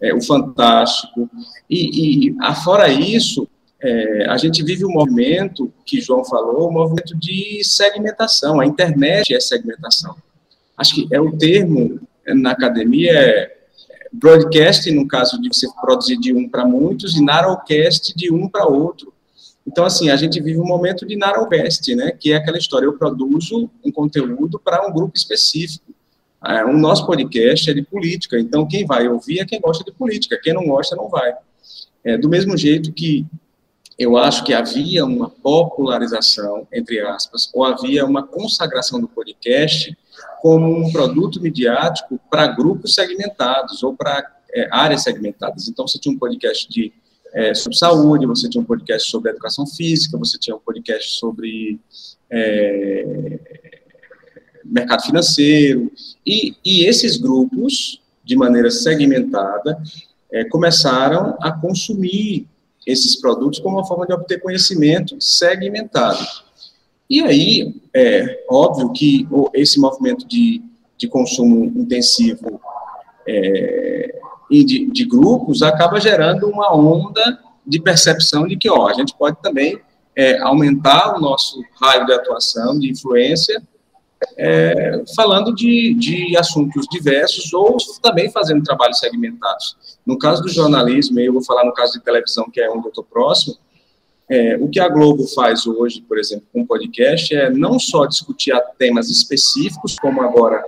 é, 0.00 0.14
o 0.14 0.22
Fantástico. 0.22 1.28
E, 1.68 2.28
e 2.28 2.36
afora 2.40 2.88
isso, 2.88 3.48
é, 3.82 4.26
a 4.28 4.36
gente 4.36 4.62
vive 4.62 4.84
um 4.84 4.92
movimento 4.92 5.72
que 5.84 6.00
João 6.00 6.24
falou, 6.24 6.68
um 6.68 6.72
movimento 6.72 7.16
de 7.16 7.62
segmentação. 7.64 8.60
A 8.60 8.66
internet 8.66 9.34
é 9.34 9.40
segmentação. 9.40 10.14
Acho 10.76 10.94
que 10.94 11.08
é 11.10 11.20
o 11.20 11.36
termo 11.36 12.00
na 12.34 12.52
academia 12.52 13.12
é 13.12 13.56
broadcast, 14.12 14.90
no 14.90 15.06
caso 15.06 15.40
de 15.40 15.48
você 15.48 15.68
produzir 15.80 16.18
de 16.18 16.34
um 16.34 16.48
para 16.48 16.64
muitos, 16.64 17.16
e 17.16 17.22
narrowcast 17.22 18.14
de 18.16 18.32
um 18.32 18.48
para 18.48 18.66
outro. 18.66 19.12
Então, 19.66 19.84
assim, 19.84 20.10
a 20.10 20.16
gente 20.16 20.40
vive 20.40 20.58
um 20.58 20.66
momento 20.66 21.06
de 21.06 21.16
narrowcast, 21.16 21.94
né, 21.94 22.10
que 22.10 22.32
é 22.32 22.36
aquela 22.36 22.58
história, 22.58 22.86
eu 22.86 22.94
produzo 22.94 23.70
um 23.84 23.92
conteúdo 23.92 24.58
para 24.58 24.86
um 24.86 24.92
grupo 24.92 25.16
específico. 25.16 25.84
É, 26.44 26.64
o 26.64 26.72
nosso 26.72 27.06
podcast 27.06 27.70
é 27.70 27.74
de 27.74 27.82
política, 27.82 28.38
então 28.40 28.66
quem 28.66 28.86
vai 28.86 29.06
ouvir 29.06 29.40
é 29.40 29.44
quem 29.44 29.60
gosta 29.60 29.84
de 29.84 29.92
política, 29.92 30.40
quem 30.42 30.54
não 30.54 30.66
gosta 30.66 30.96
não 30.96 31.08
vai. 31.08 31.34
É, 32.02 32.16
do 32.16 32.28
mesmo 32.30 32.56
jeito 32.56 32.92
que 32.92 33.26
eu 33.98 34.16
acho 34.16 34.42
que 34.44 34.54
havia 34.54 35.04
uma 35.04 35.28
popularização, 35.28 36.66
entre 36.72 37.00
aspas, 37.00 37.50
ou 37.52 37.62
havia 37.62 38.06
uma 38.06 38.26
consagração 38.26 38.98
do 38.98 39.06
podcast 39.06 39.94
como 40.40 40.66
um 40.66 40.92
produto 40.92 41.40
midiático 41.40 42.20
para 42.30 42.46
grupos 42.48 42.94
segmentados 42.94 43.82
ou 43.82 43.94
para 43.94 44.24
é, 44.52 44.68
áreas 44.70 45.02
segmentadas. 45.02 45.68
Então, 45.68 45.86
você 45.86 45.98
tinha 45.98 46.14
um 46.14 46.18
podcast 46.18 46.68
de, 46.68 46.92
é, 47.32 47.54
sobre 47.54 47.76
saúde, 47.78 48.26
você 48.26 48.48
tinha 48.48 48.60
um 48.60 48.64
podcast 48.64 49.10
sobre 49.10 49.30
educação 49.30 49.66
física, 49.66 50.18
você 50.18 50.38
tinha 50.38 50.56
um 50.56 50.60
podcast 50.60 51.18
sobre 51.18 51.78
é, 52.30 53.38
mercado 54.64 55.02
financeiro, 55.02 55.90
e, 56.24 56.54
e, 56.64 56.84
esses 56.84 57.16
grupos, 57.16 58.00
de 58.24 58.36
maneira 58.36 58.70
segmentada, 58.70 59.80
é, 60.32 60.44
começaram 60.44 61.36
a 61.40 61.50
consumir 61.50 62.46
esses 62.86 63.20
produtos 63.20 63.58
como 63.58 63.76
uma 63.76 63.86
forma 63.86 64.06
de 64.06 64.12
obter 64.12 64.40
conhecimento 64.40 65.16
segmentado. 65.20 66.24
E 67.10 67.20
aí, 67.20 67.74
é 67.92 68.44
óbvio 68.48 68.92
que 68.92 69.26
esse 69.52 69.80
movimento 69.80 70.24
de, 70.28 70.62
de 70.96 71.08
consumo 71.08 71.64
intensivo 71.64 72.60
é, 73.26 74.20
e 74.48 74.64
de, 74.64 74.86
de, 74.86 75.04
grupos 75.04 75.60
acaba 75.60 75.98
gerando 75.98 76.48
uma 76.48 76.72
onda 76.72 77.40
de 77.66 77.80
percepção 77.80 78.46
de 78.46 78.56
que 78.56 78.70
ó, 78.70 78.86
a 78.86 78.92
gente 78.92 79.12
pode 79.16 79.36
também 79.42 79.80
é, 80.14 80.38
aumentar 80.40 81.16
o 81.16 81.20
nosso 81.20 81.60
raio 81.82 82.06
de 82.06 82.12
atuação, 82.12 82.78
de 82.78 82.88
influência, 82.88 83.60
é, 84.36 85.02
falando 85.16 85.52
de, 85.52 85.94
de 85.94 86.36
assuntos 86.36 86.86
diversos 86.90 87.52
ou 87.52 87.76
também 88.00 88.30
fazendo 88.30 88.62
trabalhos 88.62 89.00
segmentados. 89.00 89.76
No 90.06 90.16
caso 90.16 90.42
do 90.42 90.48
jornalismo, 90.48 91.18
eu 91.18 91.32
vou 91.32 91.42
falar 91.42 91.64
no 91.64 91.72
caso 91.72 91.94
de 91.94 92.04
televisão, 92.04 92.48
que 92.52 92.60
é 92.60 92.70
onde 92.70 92.86
eu 92.86 92.90
estou 92.90 93.02
próximo, 93.02 93.56
é, 94.30 94.56
o 94.60 94.68
que 94.68 94.78
a 94.78 94.88
Globo 94.88 95.26
faz 95.26 95.66
hoje, 95.66 96.00
por 96.02 96.16
exemplo, 96.16 96.46
com 96.52 96.60
o 96.60 96.66
podcast, 96.66 97.34
é 97.34 97.50
não 97.50 97.80
só 97.80 98.06
discutir 98.06 98.54
temas 98.78 99.10
específicos, 99.10 99.96
como 99.98 100.22
agora 100.22 100.62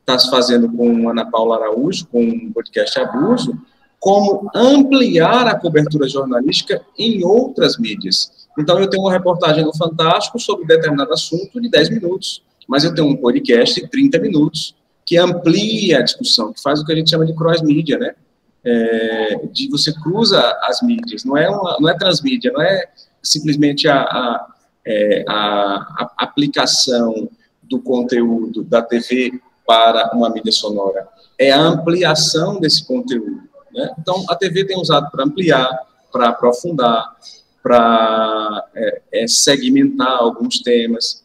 está 0.00 0.18
se 0.18 0.30
fazendo 0.30 0.66
com 0.72 1.10
Ana 1.10 1.30
Paula 1.30 1.56
Araújo, 1.56 2.06
com 2.06 2.26
o 2.26 2.52
podcast 2.54 2.98
Abuso, 2.98 3.54
como 4.00 4.50
ampliar 4.54 5.46
a 5.46 5.60
cobertura 5.60 6.08
jornalística 6.08 6.80
em 6.98 7.22
outras 7.22 7.78
mídias. 7.78 8.48
Então, 8.58 8.80
eu 8.80 8.88
tenho 8.88 9.02
uma 9.02 9.12
reportagem 9.12 9.62
no 9.62 9.76
Fantástico 9.76 10.38
sobre 10.40 10.66
determinado 10.66 11.12
assunto 11.12 11.60
de 11.60 11.68
10 11.68 11.90
minutos, 11.90 12.42
mas 12.66 12.82
eu 12.82 12.94
tenho 12.94 13.08
um 13.08 13.16
podcast 13.16 13.78
de 13.78 13.88
30 13.88 14.18
minutos 14.20 14.74
que 15.04 15.18
amplia 15.18 15.98
a 15.98 16.02
discussão, 16.02 16.50
que 16.50 16.62
faz 16.62 16.80
o 16.80 16.86
que 16.86 16.92
a 16.92 16.96
gente 16.96 17.10
chama 17.10 17.26
de 17.26 17.34
cross-mídia, 17.34 17.98
né? 17.98 18.14
É, 18.64 19.40
de 19.50 19.68
você 19.68 19.92
cruza 19.92 20.40
as 20.62 20.82
mídias, 20.82 21.24
não 21.24 21.36
é, 21.36 21.50
uma, 21.50 21.76
não 21.80 21.88
é 21.88 21.96
transmídia, 21.96 22.52
não 22.52 22.62
é 22.62 22.84
simplesmente 23.20 23.88
a, 23.88 24.02
a, 24.02 24.46
é, 24.86 25.24
a, 25.28 25.34
a 25.34 26.12
aplicação 26.18 27.28
do 27.62 27.80
conteúdo 27.80 28.62
da 28.62 28.82
TV 28.82 29.40
para 29.66 30.10
uma 30.14 30.30
mídia 30.30 30.52
sonora, 30.52 31.08
é 31.38 31.50
a 31.50 31.60
ampliação 31.60 32.60
desse 32.60 32.84
conteúdo. 32.86 33.42
Né? 33.72 33.90
Então, 33.98 34.24
a 34.28 34.36
TV 34.36 34.64
tem 34.64 34.78
usado 34.78 35.10
para 35.10 35.24
ampliar, 35.24 35.70
para 36.12 36.28
aprofundar, 36.28 37.16
para 37.62 38.68
é, 38.74 39.02
é, 39.12 39.26
segmentar 39.26 40.18
alguns 40.18 40.60
temas. 40.60 41.24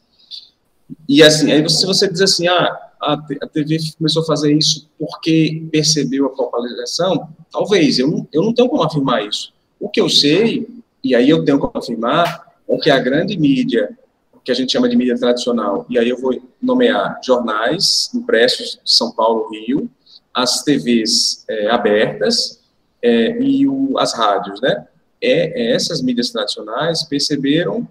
E 1.10 1.22
assim, 1.24 1.51
aí 1.51 1.67
se 1.70 1.86
você 1.86 2.08
diz 2.08 2.22
assim, 2.22 2.48
ah, 2.48 2.87
a, 3.01 3.18
TV 3.48 3.77
começou 3.98 4.24
a 4.24 4.25
fazer 4.25 4.54
isso 4.54 4.89
porque 4.98 5.68
percebeu 5.72 6.25
a 6.27 6.30
popularização, 6.30 7.30
talvez, 7.51 8.00
eu 8.00 8.08
não, 8.08 8.27
eu 8.32 8.44
não 8.44 8.54
tenho 8.54 8.70
como 8.70 8.84
afirmar 8.84 9.25
isso. 9.25 9.54
O 9.80 9.89
que 9.89 10.01
eu 10.01 10.10
sei, 10.10 10.68
e 11.04 11.16
aí 11.16 11.30
eu 11.30 11.44
tenho 11.44 11.60
como 11.60 11.74
afirmar, 11.75 12.48
é 12.68 12.77
que 12.77 12.89
a 12.89 13.00
grande 13.00 13.38
mídia, 13.38 13.98
que 14.44 14.51
a 14.51 14.56
gente 14.56 14.72
chama 14.72 14.89
de 14.89 14.96
mídia 14.96 15.18
tradicional, 15.18 15.86
e 15.89 15.98
aí 15.98 16.10
eu 16.10 16.18
vou 16.18 16.42
nomear 16.62 17.20
jornais 17.24 18.10
impressos 18.13 18.80
de 18.84 18.92
São 18.92 19.12
Paulo, 19.12 19.50
Rio, 19.50 19.89
as 20.34 20.63
TVs 20.63 21.44
é, 21.50 21.70
abertas 21.70 22.62
é, 23.01 23.38
e 23.42 23.68
o, 23.68 23.98
as 23.98 24.13
rádios, 24.13 24.62
né? 24.62 24.88
É, 25.22 25.72
é, 25.72 25.72
essas 25.74 26.01
mídias 26.01 26.30
tradicionais 26.30 27.04
perceberam 27.04 27.88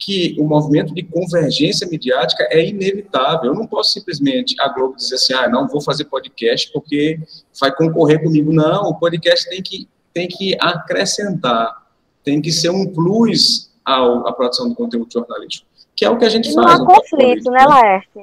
que 0.00 0.34
o 0.38 0.44
movimento 0.44 0.94
de 0.94 1.02
convergência 1.02 1.86
midiática 1.86 2.48
é 2.50 2.66
inevitável. 2.66 3.52
Eu 3.52 3.54
não 3.54 3.66
posso 3.66 3.92
simplesmente 3.92 4.56
a 4.58 4.68
Globo 4.68 4.96
dizer 4.96 5.16
assim, 5.16 5.34
ah, 5.34 5.46
não 5.46 5.68
vou 5.68 5.82
fazer 5.82 6.06
podcast 6.06 6.72
porque 6.72 7.20
vai 7.60 7.70
concorrer 7.70 8.22
comigo. 8.22 8.50
Não, 8.50 8.88
o 8.88 8.98
podcast 8.98 9.48
tem 9.50 9.62
que, 9.62 9.86
tem 10.14 10.26
que 10.26 10.56
acrescentar, 10.58 11.86
tem 12.24 12.40
que 12.40 12.50
ser 12.50 12.70
um 12.70 12.90
plus 12.90 13.70
ao, 13.84 14.26
à 14.26 14.32
produção 14.32 14.70
de 14.70 14.74
conteúdo 14.74 15.12
jornalístico, 15.12 15.66
que 15.94 16.04
é 16.04 16.10
o 16.10 16.16
que 16.16 16.24
a 16.24 16.30
gente 16.30 16.50
e 16.50 16.54
faz. 16.54 16.78
Não 16.78 16.86
há 16.86 16.86
conflito, 16.86 17.50
né, 17.50 17.66
Laerte? 17.66 18.20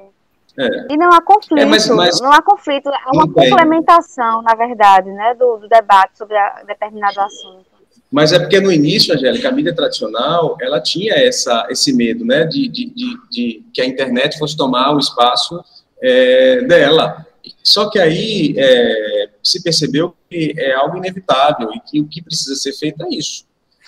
É. 0.60 0.94
E 0.94 0.98
não 0.98 1.12
há 1.14 1.22
conflito, 1.22 1.62
é, 1.62 1.66
mas, 1.66 1.88
mas, 1.90 2.20
não 2.20 2.34
há 2.34 2.42
conflito, 2.42 2.90
é 2.90 3.12
uma 3.14 3.32
complementação, 3.32 4.42
na 4.42 4.56
verdade, 4.56 5.12
né, 5.12 5.36
do, 5.36 5.58
do 5.58 5.68
debate 5.68 6.18
sobre 6.18 6.36
a, 6.36 6.64
determinado 6.64 7.22
assunto. 7.22 7.77
Mas 8.12 8.32
é 8.32 8.40
porque 8.40 8.60
no 8.60 8.72
início, 8.72 9.14
Angélica, 9.14 9.50
a 9.50 9.52
mídia 9.52 9.76
tradicional, 9.76 10.58
ela 10.62 10.80
tinha 10.80 11.14
essa, 11.14 11.68
esse 11.70 11.92
medo, 11.94 12.24
né, 12.24 12.46
de, 12.46 12.68
de, 12.68 12.86
de, 12.86 13.18
de 13.30 13.64
que 13.74 13.82
a 13.82 13.86
internet 13.86 14.38
fosse 14.38 14.56
tomar 14.56 14.96
o 14.96 15.00
espaço 15.00 15.62
é, 16.02 16.62
dela. 16.62 17.26
Só 17.64 17.90
que 17.90 18.00
aí 18.00 18.54
é, 18.58 19.30
se 19.44 19.62
percebeu 19.62 20.16
que 20.30 20.54
é 20.58 20.74
algo 20.74 20.98
inevitável 20.98 21.70
e 21.74 21.80
que 21.80 22.02
o 22.02 22.08
que 22.08 22.22
precisa 22.22 22.56
ser 22.56 22.74
feito 22.74 23.04
é 23.04 23.10
isso, 23.10 23.46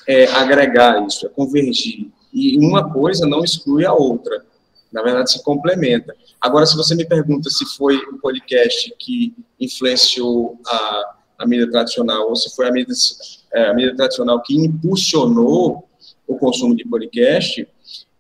é 0.08 0.26
agregar 0.26 1.06
isso, 1.06 1.26
é 1.26 1.30
convergir. 1.30 2.08
E 2.34 2.58
uma 2.60 2.92
coisa 2.92 3.26
não 3.26 3.44
exclui 3.44 3.86
a 3.86 3.94
outra 3.94 4.44
na 4.92 5.02
verdade 5.02 5.32
se 5.32 5.44
complementa. 5.44 6.16
Agora, 6.42 6.66
se 6.66 6.76
você 6.76 6.96
me 6.96 7.06
pergunta 7.06 7.50
se 7.50 7.66
foi 7.78 7.98
o 7.98 8.18
podcast 8.18 8.94
que 8.98 9.34
influenciou 9.60 10.60
a, 10.66 11.16
a 11.40 11.48
mídia 11.48 11.70
tradicional 11.70 12.30
ou 12.30 12.36
se 12.36 12.56
foi 12.56 12.68
a 12.68 12.72
mídia, 12.72 12.94
é, 13.54 13.70
a 13.70 13.74
mídia 13.74 13.96
tradicional 13.96 14.42
que 14.42 14.56
impulsionou 14.56 15.88
o 16.28 16.36
consumo 16.38 16.76
de 16.76 16.86
podcast, 16.86 17.68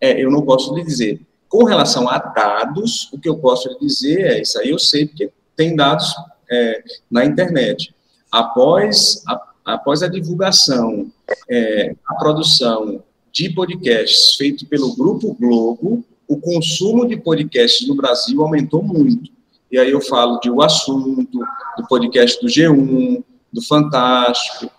é, 0.02 0.24
eu 0.24 0.32
não 0.32 0.42
posso 0.42 0.74
lhe 0.76 0.84
dizer. 0.84 1.22
Com 1.48 1.64
relação 1.64 2.08
a 2.08 2.18
dados, 2.18 3.10
o 3.12 3.20
que 3.20 3.28
eu 3.28 3.38
posso 3.38 3.70
lhe 3.70 3.80
dizer 3.80 4.22
é 4.22 4.42
isso 4.42 4.60
aí 4.60 4.70
eu 4.70 4.80
sei, 4.80 5.08
porque 5.08 5.32
tem 5.56 5.76
dados 5.76 6.14
é, 6.50 6.84
na 7.10 7.26
internet. 7.26 7.94
Após 8.32 9.24
a, 9.28 9.42
após 9.66 10.04
a 10.04 10.08
divulgação, 10.08 11.12
é, 11.50 11.96
a 12.08 12.16
produção 12.16 13.04
de 13.32 13.50
podcasts 13.50 14.36
feito 14.36 14.66
pelo 14.66 14.96
Grupo 14.96 15.34
Globo, 15.34 16.04
o 16.28 16.38
consumo 16.38 17.08
de 17.08 17.18
podcasts 17.18 17.88
no 17.88 17.96
Brasil 17.96 18.42
aumentou 18.42 18.84
muito. 18.84 19.32
E 19.72 19.78
aí 19.78 19.92
eu 19.92 20.02
falo 20.02 20.40
de 20.40 20.50
O 20.50 20.62
Assunto, 20.62 21.40
do 21.78 21.88
podcast 21.88 22.40
do 22.42 22.48
G1, 22.48 23.24
do 23.52 23.62
Fantástico. 23.64 24.72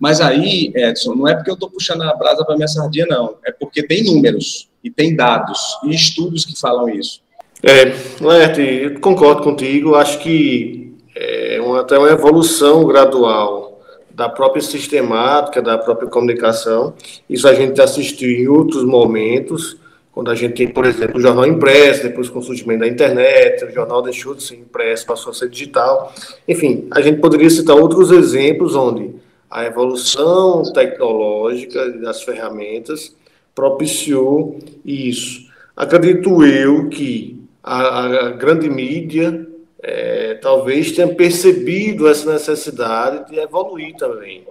Mas 0.00 0.20
aí, 0.20 0.72
Edson, 0.74 1.14
não 1.14 1.28
é 1.28 1.34
porque 1.34 1.50
eu 1.50 1.54
estou 1.54 1.70
puxando 1.70 2.02
a 2.02 2.14
brasa 2.14 2.42
para 2.42 2.56
minha 2.56 2.66
sardinha, 2.66 3.06
não. 3.06 3.36
É 3.44 3.52
porque 3.52 3.82
tem 3.82 4.02
números, 4.02 4.70
e 4.82 4.90
tem 4.90 5.14
dados, 5.14 5.60
e 5.84 5.94
estudos 5.94 6.46
que 6.46 6.58
falam 6.58 6.88
isso. 6.88 7.20
É, 7.62 7.92
Laerte, 8.18 8.62
eu 8.62 8.98
concordo 9.00 9.42
contigo. 9.42 9.94
Acho 9.94 10.18
que 10.20 10.94
é 11.14 11.60
uma, 11.60 11.82
até 11.82 11.98
uma 11.98 12.08
evolução 12.08 12.86
gradual 12.86 13.78
da 14.10 14.28
própria 14.28 14.62
sistemática, 14.62 15.60
da 15.60 15.76
própria 15.76 16.08
comunicação. 16.08 16.94
Isso 17.28 17.46
a 17.46 17.54
gente 17.54 17.78
assistiu 17.80 18.30
em 18.30 18.48
outros 18.48 18.82
momentos 18.84 19.76
quando 20.12 20.30
a 20.30 20.34
gente 20.34 20.54
tem, 20.54 20.68
por 20.68 20.86
exemplo, 20.86 21.18
o 21.18 21.20
jornal 21.20 21.46
impresso, 21.46 22.02
depois 22.02 22.28
com 22.28 22.40
o 22.40 22.42
surgimento 22.42 22.80
da 22.80 22.88
internet, 22.88 23.64
o 23.64 23.70
jornal 23.70 24.02
deixou 24.02 24.34
de 24.34 24.42
ser 24.42 24.56
impresso, 24.56 25.06
passou 25.06 25.30
a 25.30 25.34
ser 25.34 25.48
digital. 25.48 26.12
Enfim, 26.48 26.88
a 26.90 27.00
gente 27.00 27.20
poderia 27.20 27.48
citar 27.48 27.76
outros 27.76 28.10
exemplos 28.10 28.74
onde 28.74 29.14
a 29.50 29.64
evolução 29.64 30.62
tecnológica 30.72 31.90
das 31.92 32.22
ferramentas 32.22 33.14
propiciou 33.54 34.58
isso. 34.84 35.50
Acredito 35.76 36.44
eu 36.44 36.88
que 36.88 37.42
a, 37.62 38.04
a 38.04 38.30
grande 38.30 38.68
mídia 38.70 39.46
é, 39.82 40.34
talvez 40.34 40.92
tenha 40.92 41.08
percebido 41.14 42.06
essa 42.06 42.32
necessidade 42.32 43.30
de 43.30 43.38
evoluir 43.38 43.96
também 43.96 44.44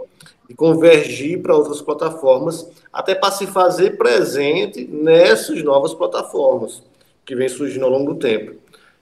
e 0.50 0.54
convergir 0.54 1.42
para 1.42 1.56
outras 1.56 1.82
plataformas, 1.82 2.68
até 2.92 3.14
para 3.14 3.32
se 3.32 3.46
fazer 3.46 3.98
presente 3.98 4.86
nessas 4.86 5.64
novas 5.64 5.94
plataformas 5.94 6.82
que 7.24 7.36
vem 7.36 7.48
surgindo 7.48 7.86
ao 7.86 7.92
longo 7.92 8.14
do 8.14 8.20
tempo. 8.20 8.54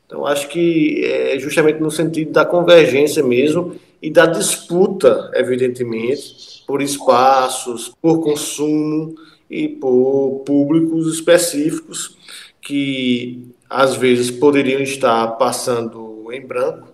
Então, 0.05 0.25
acho 0.25 0.47
que 0.49 1.03
é 1.05 1.39
justamente 1.39 1.79
no 1.79 1.89
sentido 1.89 2.31
da 2.31 2.45
convergência 2.45 3.23
mesmo 3.23 3.75
e 4.01 4.11
da 4.11 4.25
disputa, 4.25 5.31
evidentemente, 5.33 6.63
por 6.67 6.81
espaços, 6.81 7.93
por 8.01 8.21
consumo 8.21 9.15
e 9.49 9.67
por 9.67 10.43
públicos 10.45 11.13
específicos 11.13 12.17
que 12.61 13.47
às 13.69 13.95
vezes 13.95 14.29
poderiam 14.29 14.81
estar 14.81 15.27
passando 15.37 16.27
em 16.31 16.45
branco 16.45 16.89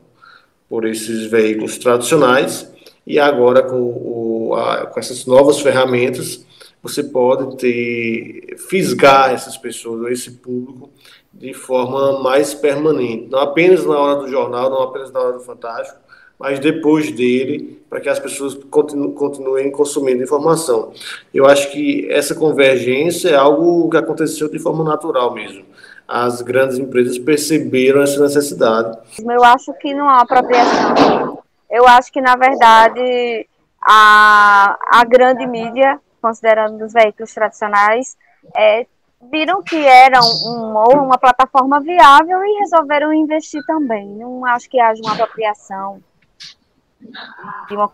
por 0.69 0.85
esses 0.85 1.29
veículos 1.29 1.77
tradicionais 1.77 2.71
e 3.05 3.19
agora, 3.19 3.61
com, 3.61 3.81
o, 3.81 4.55
a, 4.55 4.87
com 4.87 4.99
essas 4.99 5.25
novas 5.25 5.59
ferramentas, 5.59 6.45
você 6.81 7.03
pode 7.03 7.57
ter, 7.57 8.55
fisgar 8.57 9.31
essas 9.31 9.57
pessoas, 9.57 10.11
esse 10.11 10.31
público, 10.31 10.89
de 11.33 11.53
forma 11.53 12.21
mais 12.21 12.53
permanente. 12.53 13.27
Não 13.29 13.39
apenas 13.39 13.85
na 13.85 13.97
hora 13.97 14.19
do 14.21 14.29
jornal, 14.29 14.69
não 14.69 14.83
apenas 14.83 15.11
na 15.11 15.19
hora 15.19 15.33
do 15.33 15.39
Fantástico, 15.41 15.99
mas 16.39 16.59
depois 16.59 17.11
dele, 17.11 17.83
para 17.89 18.01
que 18.01 18.09
as 18.09 18.19
pessoas 18.19 18.55
continu, 18.69 19.11
continuem 19.11 19.71
consumindo 19.71 20.23
informação. 20.23 20.91
Eu 21.33 21.45
acho 21.45 21.71
que 21.71 22.11
essa 22.11 22.35
convergência 22.35 23.29
é 23.29 23.35
algo 23.35 23.89
que 23.89 23.97
aconteceu 23.97 24.49
de 24.49 24.59
forma 24.59 24.83
natural 24.83 25.33
mesmo. 25.33 25.63
As 26.07 26.41
grandes 26.41 26.77
empresas 26.77 27.17
perceberam 27.17 28.01
essa 28.01 28.21
necessidade. 28.21 28.97
Eu 29.19 29.43
acho 29.43 29.73
que 29.73 29.93
não 29.93 30.09
há 30.09 30.21
apropriação 30.21 31.43
eu 31.73 31.87
acho 31.87 32.11
que, 32.11 32.21
na 32.21 32.35
verdade, 32.35 33.49
a, 33.81 34.77
a 34.91 35.03
grande 35.03 35.47
mídia, 35.47 35.99
considerando 36.21 36.85
os 36.85 36.93
veículos 36.93 37.33
tradicionais, 37.33 38.15
é, 38.55 38.85
viram 39.31 39.63
que 39.63 39.83
era 39.83 40.19
um, 40.21 41.03
uma 41.03 41.17
plataforma 41.17 41.81
viável 41.81 42.43
e 42.43 42.59
resolveram 42.59 43.11
investir 43.11 43.65
também. 43.65 44.07
Não 44.07 44.45
acho 44.45 44.69
que 44.69 44.79
haja 44.79 45.01
uma 45.01 45.13
apropriação 45.13 45.99
uma, 47.71 47.91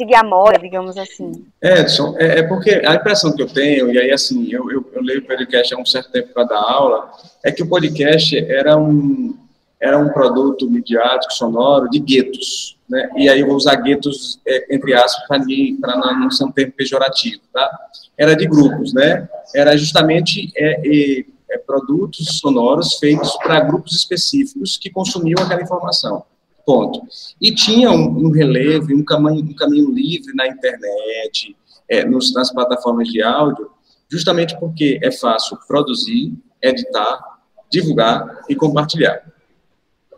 seguir 0.00 0.14
a 0.14 0.24
moda, 0.24 0.58
digamos 0.58 0.96
assim. 0.96 1.46
Edson, 1.60 2.16
é, 2.18 2.38
é, 2.38 2.42
porque 2.42 2.82
a 2.84 2.94
impressão 2.94 3.34
que 3.34 3.42
eu 3.42 3.46
tenho, 3.46 3.92
e 3.92 3.98
aí 3.98 4.10
assim, 4.10 4.50
eu, 4.50 4.70
eu, 4.70 4.90
eu 4.94 5.02
leio 5.02 5.20
o 5.20 5.26
podcast 5.26 5.74
há 5.74 5.78
um 5.78 5.84
certo 5.84 6.10
tempo 6.10 6.32
para 6.32 6.44
dar 6.44 6.58
aula, 6.58 7.10
é 7.44 7.52
que 7.52 7.62
o 7.62 7.68
podcast 7.68 8.36
era 8.50 8.76
um, 8.76 9.36
era 9.78 9.98
um 9.98 10.08
produto 10.08 10.70
midiático, 10.70 11.32
sonoro, 11.32 11.88
de 11.90 11.98
guetos. 12.00 12.78
Né? 12.88 13.08
E 13.16 13.28
aí 13.28 13.40
eu 13.40 13.46
vou 13.46 13.56
usar 13.56 13.76
guetos, 13.76 14.40
é, 14.46 14.74
entre 14.74 14.94
aspas, 14.94 15.26
para 15.26 16.14
não 16.14 16.30
ser 16.30 16.44
um 16.44 16.52
termo 16.52 16.72
pejorativo. 16.72 17.42
Tá? 17.52 17.70
Era 18.16 18.34
de 18.34 18.46
grupos, 18.46 18.92
né? 18.92 19.28
Era 19.54 19.76
justamente 19.76 20.50
é, 20.56 21.22
é 21.50 21.58
produtos 21.58 22.38
sonoros 22.40 22.96
feitos 22.98 23.36
para 23.38 23.60
grupos 23.60 23.94
específicos 23.94 24.76
que 24.76 24.90
consumiam 24.90 25.42
aquela 25.42 25.62
informação. 25.62 26.24
Ponto. 26.70 27.02
E 27.40 27.52
tinha 27.52 27.90
um, 27.90 28.26
um 28.26 28.30
relevo, 28.30 28.94
um 28.94 29.04
caminho, 29.04 29.44
um 29.44 29.54
caminho 29.54 29.90
livre 29.90 30.32
na 30.34 30.46
internet, 30.46 31.56
é, 31.88 32.04
nos, 32.04 32.32
nas 32.32 32.52
plataformas 32.52 33.08
de 33.08 33.20
áudio, 33.20 33.68
justamente 34.08 34.56
porque 34.60 35.00
é 35.02 35.10
fácil 35.10 35.58
produzir, 35.66 36.32
editar, 36.62 37.40
divulgar 37.68 38.44
e 38.48 38.54
compartilhar. 38.54 39.20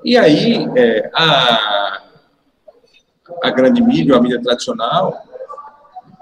E 0.04 0.14
aí, 0.18 0.68
é, 0.76 1.10
a, 1.14 2.02
a 3.44 3.50
grande 3.50 3.80
mídia, 3.80 4.14
a 4.16 4.20
mídia 4.20 4.42
tradicional, 4.42 5.22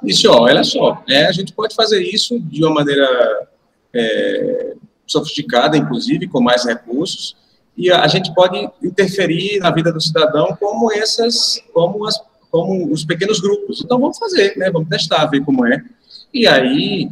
disse, 0.00 0.28
ó, 0.28 0.42
olha 0.42 0.62
só, 0.62 1.02
né, 1.08 1.26
a 1.26 1.32
gente 1.32 1.52
pode 1.52 1.74
fazer 1.74 2.00
isso 2.02 2.38
de 2.38 2.64
uma 2.64 2.72
maneira 2.72 3.48
é, 3.92 4.76
sofisticada, 5.08 5.76
inclusive, 5.76 6.28
com 6.28 6.40
mais 6.40 6.64
recursos, 6.64 7.34
e 7.80 7.90
a 7.90 8.06
gente 8.08 8.34
pode 8.34 8.68
interferir 8.82 9.58
na 9.58 9.70
vida 9.70 9.90
do 9.90 9.98
cidadão 9.98 10.54
como 10.60 10.92
essas, 10.92 11.64
como, 11.72 12.04
as, 12.04 12.20
como 12.50 12.92
os 12.92 13.06
pequenos 13.06 13.40
grupos. 13.40 13.80
Então 13.82 13.98
vamos 13.98 14.18
fazer, 14.18 14.54
né? 14.58 14.70
Vamos 14.70 14.90
testar, 14.90 15.24
ver 15.24 15.42
como 15.42 15.66
é. 15.66 15.82
E 16.32 16.46
aí, 16.46 17.08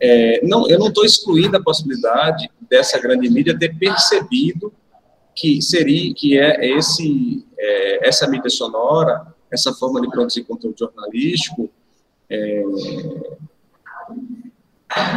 é, 0.00 0.40
não, 0.44 0.68
eu 0.70 0.78
não 0.78 0.86
estou 0.86 1.04
excluindo 1.04 1.56
a 1.56 1.62
possibilidade 1.62 2.48
dessa 2.70 3.00
grande 3.00 3.28
mídia 3.28 3.58
ter 3.58 3.76
percebido 3.76 4.72
que 5.34 5.60
seria, 5.60 6.14
que 6.14 6.38
é 6.38 6.78
esse, 6.78 7.44
é, 7.58 8.08
essa 8.08 8.28
mídia 8.28 8.48
sonora, 8.48 9.26
essa 9.50 9.72
forma 9.72 10.00
de 10.00 10.08
produzir 10.08 10.44
conteúdo 10.44 10.78
jornalístico, 10.78 11.68
é, 12.30 12.62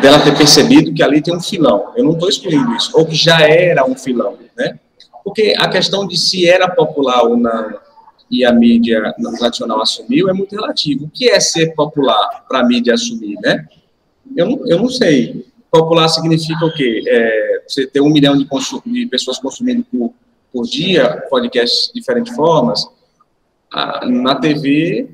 dela 0.01 0.19
ter 0.23 0.35
percebido 0.35 0.91
que 0.91 1.03
ali 1.03 1.21
tem 1.21 1.35
um 1.35 1.39
filão. 1.39 1.93
Eu 1.95 2.05
não 2.05 2.13
estou 2.13 2.27
excluindo 2.27 2.73
isso, 2.73 2.89
ou 2.97 3.05
que 3.05 3.13
já 3.13 3.39
era 3.41 3.85
um 3.85 3.95
filão, 3.95 4.35
né? 4.57 4.79
Porque 5.25 5.55
a 5.57 5.67
questão 5.67 6.07
de 6.07 6.15
se 6.15 6.47
era 6.47 6.69
popular 6.69 7.23
ou 7.23 7.35
não 7.35 7.73
e 8.29 8.45
a 8.45 8.53
mídia 8.53 9.13
tradicional 9.37 9.81
assumiu 9.81 10.29
é 10.29 10.33
muito 10.33 10.55
relativo. 10.55 11.05
O 11.05 11.09
que 11.09 11.29
é 11.29 11.39
ser 11.39 11.73
popular 11.73 12.45
para 12.47 12.59
a 12.59 12.63
mídia 12.63 12.93
assumir, 12.93 13.35
né? 13.41 13.67
Eu 14.37 14.49
não, 14.49 14.67
eu 14.67 14.77
não 14.77 14.89
sei. 14.89 15.47
Popular 15.71 16.07
significa 16.09 16.63
o 16.63 16.73
quê? 16.73 17.03
É, 17.07 17.63
você 17.67 17.87
ter 17.87 18.01
um 18.01 18.09
milhão 18.09 18.37
de, 18.37 18.47
de 18.85 19.07
pessoas 19.07 19.39
consumindo 19.39 19.83
por, 19.83 20.13
por 20.53 20.63
dia 20.63 21.25
podcasts 21.29 21.87
de 21.87 21.99
diferentes 21.99 22.35
formas. 22.35 22.87
Ah, 23.73 24.05
na 24.05 24.35
TV, 24.35 25.09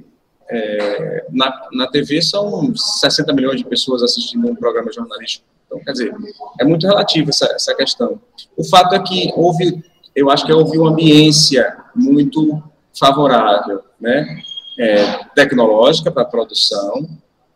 é, 0.49 1.25
na, 1.31 1.69
na 1.71 1.87
TV 1.87 2.21
são 2.21 2.75
60 2.75 3.33
milhões 3.33 3.57
de 3.57 3.65
pessoas 3.65 4.03
assistindo 4.03 4.47
um 4.47 4.55
programa 4.55 4.91
jornalístico. 4.91 5.45
Então, 5.65 5.79
quer 5.79 5.93
dizer, 5.93 6.13
é 6.59 6.65
muito 6.65 6.85
relativo 6.85 7.29
essa, 7.29 7.45
essa 7.55 7.73
questão. 7.73 8.19
O 8.57 8.63
fato 8.65 8.93
é 8.93 8.99
que 8.99 9.31
houve, 9.35 9.81
eu 10.15 10.29
acho 10.29 10.45
que 10.45 10.53
houve 10.53 10.77
uma 10.77 10.91
ambiência 10.91 11.77
muito 11.95 12.61
favorável, 12.97 13.81
né? 13.99 14.41
É, 14.79 15.25
tecnológica 15.35 16.11
para 16.11 16.25
produção, 16.25 17.07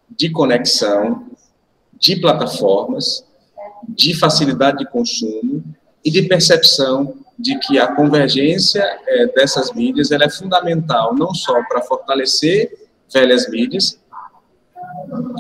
de 0.10 0.30
conexão, 0.30 1.26
de 2.00 2.18
plataformas, 2.18 3.26
de 3.88 4.14
facilidade 4.14 4.80
de 4.80 4.90
consumo 4.90 5.64
e 6.04 6.12
de 6.12 6.24
percepção 6.24 7.16
de 7.38 7.58
que 7.60 7.80
a 7.80 7.88
convergência 7.88 8.84
é, 9.08 9.28
dessas 9.28 9.74
mídias 9.74 10.12
ela 10.12 10.26
é 10.26 10.30
fundamental 10.30 11.16
não 11.16 11.34
só 11.34 11.62
para 11.64 11.82
fortalecer 11.82 12.72
velhas 13.12 13.50
mídias, 13.50 14.00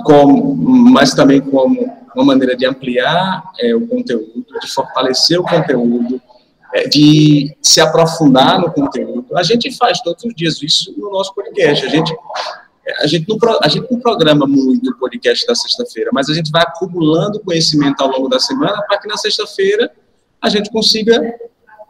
como, 0.03 0.55
mas 0.55 1.13
também 1.13 1.41
como 1.41 2.05
uma 2.15 2.25
maneira 2.25 2.55
de 2.55 2.65
ampliar 2.65 3.43
é, 3.59 3.75
o 3.75 3.87
conteúdo, 3.87 4.45
de 4.61 4.67
fortalecer 4.73 5.39
o 5.39 5.43
conteúdo, 5.43 6.15
é, 6.15 6.34
de 6.83 7.55
se 7.61 7.79
aprofundar 7.79 8.59
no 8.59 8.71
conteúdo. 8.71 9.25
A 9.35 9.43
gente 9.43 9.75
faz 9.75 10.01
todos 10.01 10.23
os 10.23 10.33
dias 10.35 10.61
isso 10.61 10.93
no 10.97 11.09
nosso 11.09 11.33
podcast. 11.33 11.85
A 11.85 11.89
gente, 11.89 12.15
a 12.99 13.07
gente, 13.07 13.27
não, 13.27 13.37
a 13.61 13.67
gente 13.67 13.91
não 13.91 13.99
programa 13.99 14.45
muito 14.45 14.91
o 14.91 14.97
podcast 14.97 15.47
da 15.47 15.55
sexta-feira, 15.55 16.09
mas 16.13 16.29
a 16.29 16.33
gente 16.33 16.51
vai 16.51 16.61
acumulando 16.61 17.39
conhecimento 17.39 18.01
ao 18.01 18.09
longo 18.09 18.27
da 18.27 18.39
semana 18.39 18.81
para 18.87 18.99
que 18.99 19.07
na 19.07 19.17
sexta-feira 19.17 19.91
a 20.41 20.49
gente 20.49 20.69
consiga 20.69 21.21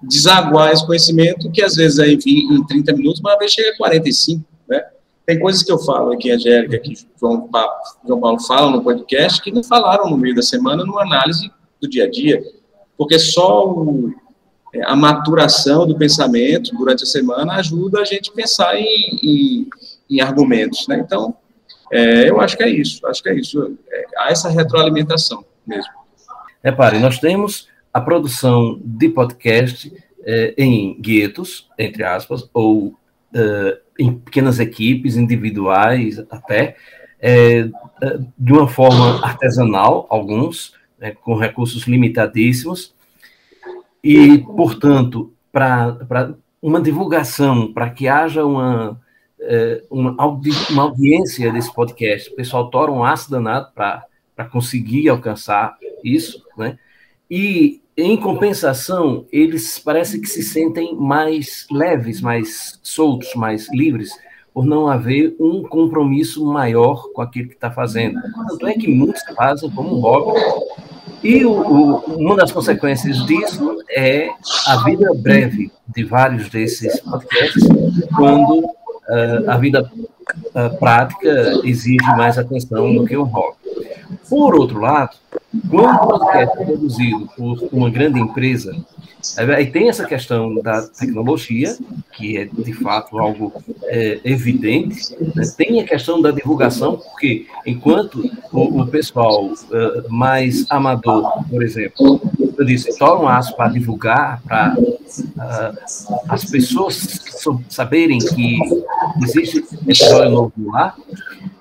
desaguar 0.04 0.71
esse 0.71 0.86
conhecimento, 0.86 1.52
que 1.52 1.62
às 1.63 1.76
vezes 1.76 2.00
é 2.00 2.08
em 2.08 2.65
30 2.65 2.93
minutos, 2.93 3.21
mas 3.21 3.34
às 3.34 3.39
vezes 3.39 3.54
chega 3.56 3.71
a 3.71 3.78
45, 3.78 4.45
né? 4.67 4.86
Tem 5.26 5.39
coisas 5.39 5.63
que 5.63 5.71
eu 5.71 5.80
falo 5.80 6.13
aqui, 6.13 6.32
Angélica, 6.32 6.78
que 6.78 6.93
João 7.19 7.50
João 8.06 8.19
Paulo 8.19 8.39
fala 8.41 8.69
no 8.69 8.84
podcast, 8.84 9.41
que 9.41 9.52
não 9.52 9.63
falaram 9.63 10.10
no 10.10 10.17
meio 10.17 10.36
da 10.36 10.43
semana 10.43 10.84
numa 10.84 11.02
análise 11.02 11.52
do 11.82 11.89
dia 11.89 12.04
a 12.04 12.10
dia, 12.10 12.43
porque 12.95 13.17
só 13.17 13.67
o, 13.67 14.10
é, 14.10 14.25
a 14.84 14.96
maturação 14.96 15.86
do 15.86 15.98
pensamento 15.98 16.76
durante 16.76 17.04
a 17.04 17.08
semana 17.08 17.54
ajuda 17.54 18.02
a 18.02 18.06
gente 18.06 18.30
a 18.30 18.34
pensar 18.34 18.76
em, 18.76 19.20
em, 19.24 19.70
em 20.10 20.22
argumentos, 20.22 20.88
né? 20.88 21.00
Então, 21.00 21.36
é, 21.92 22.30
eu 22.30 22.42
acho 22.42 22.58
que 22.58 22.64
é 22.64 22.70
isso, 22.70 23.06
acho 23.08 23.22
que 23.22 23.30
é 23.30 23.36
isso, 23.36 23.78
é, 23.90 24.06
há 24.18 24.32
essa 24.32 24.50
retroalimentação 24.50 25.46
mesmo. 25.66 25.92
Repare, 26.64 27.00
nós 27.00 27.20
temos 27.20 27.68
a 27.94 28.02
produção 28.02 28.82
de 28.84 29.10
podcast 29.10 29.94
é, 30.26 30.56
em 30.58 31.00
guetos, 31.00 31.70
entre 31.78 32.04
aspas, 32.04 32.50
ou 32.52 32.88
uh, 32.88 33.78
em 34.00 34.14
pequenas 34.14 34.60
equipes 34.60 35.16
individuais 35.16 36.20
até, 36.32 36.76
é, 37.22 37.60
é, 37.60 37.70
de 38.38 38.52
uma 38.52 38.68
forma 38.68 39.24
artesanal, 39.24 40.08
alguns, 40.10 40.74
né, 41.00 41.12
com 41.12 41.36
recursos 41.36 41.84
limitadíssimos, 41.84 42.95
e, 44.06 44.38
portanto, 44.38 45.34
para 45.52 46.36
uma 46.62 46.80
divulgação, 46.80 47.74
para 47.74 47.89
que 47.89 48.08
haja 48.08 48.46
uma, 48.46 49.02
é, 49.39 49.84
uma, 49.89 50.13
audi 50.20 50.52
uma 50.70 50.84
audiência 50.84 51.52
desse 51.52 51.74
podcast, 51.74 52.32
o 52.32 52.36
pessoal 52.36 52.70
tora 52.70 52.91
um 52.91 53.04
aço 53.04 53.32
danado 53.32 53.72
para 53.74 54.46
conseguir 54.52 55.10
alcançar 55.10 55.76
isso, 56.04 56.44
né? 56.56 56.78
E 57.32 57.82
em 57.98 58.15
compensação, 58.15 59.26
eles 59.32 59.80
parece 59.80 60.22
que 60.22 60.28
se 60.28 60.44
sentem 60.44 60.96
mais 60.96 61.65
leves, 61.72 62.22
mais 62.22 62.80
soltos, 62.84 63.34
mais 63.34 63.68
livres, 63.74 64.12
por 64.54 64.65
não 64.65 64.88
haver 64.88 65.36
um 65.39 65.63
compromisso 65.63 66.46
maior 66.46 67.12
com 67.12 67.24
aquilo 67.24 67.48
que 67.48 67.56
está 67.56 67.72
fazendo. 67.72 68.22
Tanto 68.50 68.68
é 68.68 68.74
que 68.74 68.88
muitos 68.88 69.24
fazem 69.36 69.70
como 69.72 70.00
hobby. 70.00 70.39
E 71.26 71.44
o, 71.44 71.54
o, 71.54 71.96
uma 72.18 72.36
das 72.36 72.52
consequências 72.52 73.26
disso 73.26 73.80
é 73.90 74.30
a 74.68 74.84
vida 74.84 75.12
breve 75.16 75.72
de 75.88 76.04
vários 76.04 76.50
desses 76.50 77.00
podcasts, 77.00 77.64
quando 78.16 78.60
uh, 78.60 79.50
a 79.50 79.58
vida 79.58 79.92
uh, 79.92 80.78
prática 80.78 81.62
exige 81.64 82.06
mais 82.16 82.38
atenção 82.38 82.94
do 82.94 83.06
que 83.06 83.18
o 83.18 83.24
hobby. 83.24 83.58
Por 84.30 84.54
outro 84.54 84.80
lado, 84.80 85.18
quando 85.70 86.08
podcast 86.08 86.62
é 86.62 86.65
produzido 86.65 87.30
por 87.36 87.70
uma 87.72 87.89
grande 87.89 88.20
empresa, 88.20 88.76
aí 89.38 89.65
tem 89.68 89.89
essa 89.89 90.06
questão 90.06 90.56
da 90.56 90.84
tecnologia, 90.84 91.76
que 92.13 92.38
é 92.38 92.46
de 92.46 92.74
fato 92.74 93.18
algo 93.18 93.52
é, 93.84 94.20
evidente, 94.24 95.15
né? 95.36 95.44
tem 95.58 95.82
a 95.82 95.84
questão 95.86 96.22
da 96.22 96.32
divulgação, 96.32 96.98
porque 96.98 97.48
enquanto 97.65 98.24
o, 98.52 98.82
o 98.82 98.88
pessoal 98.88 99.46
uh, 99.46 99.56
mais 100.10 100.65
amador, 100.70 101.44
por 101.50 101.63
exemplo, 101.63 102.22
eu 102.58 102.65
disse, 102.65 102.98
toma 102.98 103.24
um 103.24 103.28
aço 103.28 103.56
para 103.56 103.70
divulgar, 103.70 104.41
para 104.44 104.76
uh, 104.78 105.78
as 106.30 106.46
pessoas 106.46 107.22
saberem 107.70 108.20
que 108.20 108.60
existe 109.24 109.63
episódio 109.88 110.30
novo 110.32 110.54
lá, 110.72 110.96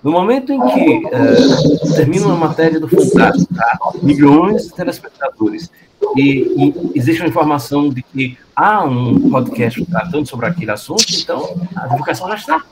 no 0.05 0.13
momento 0.13 0.53
em 0.53 0.61
que 0.61 1.07
uh, 1.07 1.95
termina 1.97 2.27
uma 2.27 2.37
matéria 2.37 2.79
do 2.79 2.87
Fantástico, 2.87 3.55
tá? 3.55 3.79
milhões 4.03 4.67
de 4.67 4.75
telespectadores, 4.75 5.71
e, 6.15 6.21
e, 6.23 6.93
existe 6.95 7.23
uma 7.23 7.29
informação 7.29 7.89
de 7.89 8.03
que 8.03 8.37
há 8.55 8.85
um 8.85 9.31
podcast 9.31 9.83
tratando 9.87 10.29
sobre 10.29 10.45
aquele 10.45 10.71
assunto, 10.71 11.07
então 11.11 11.57
a 11.75 11.87
divulgação 11.87 12.29
já 12.29 12.35
está 12.35 12.63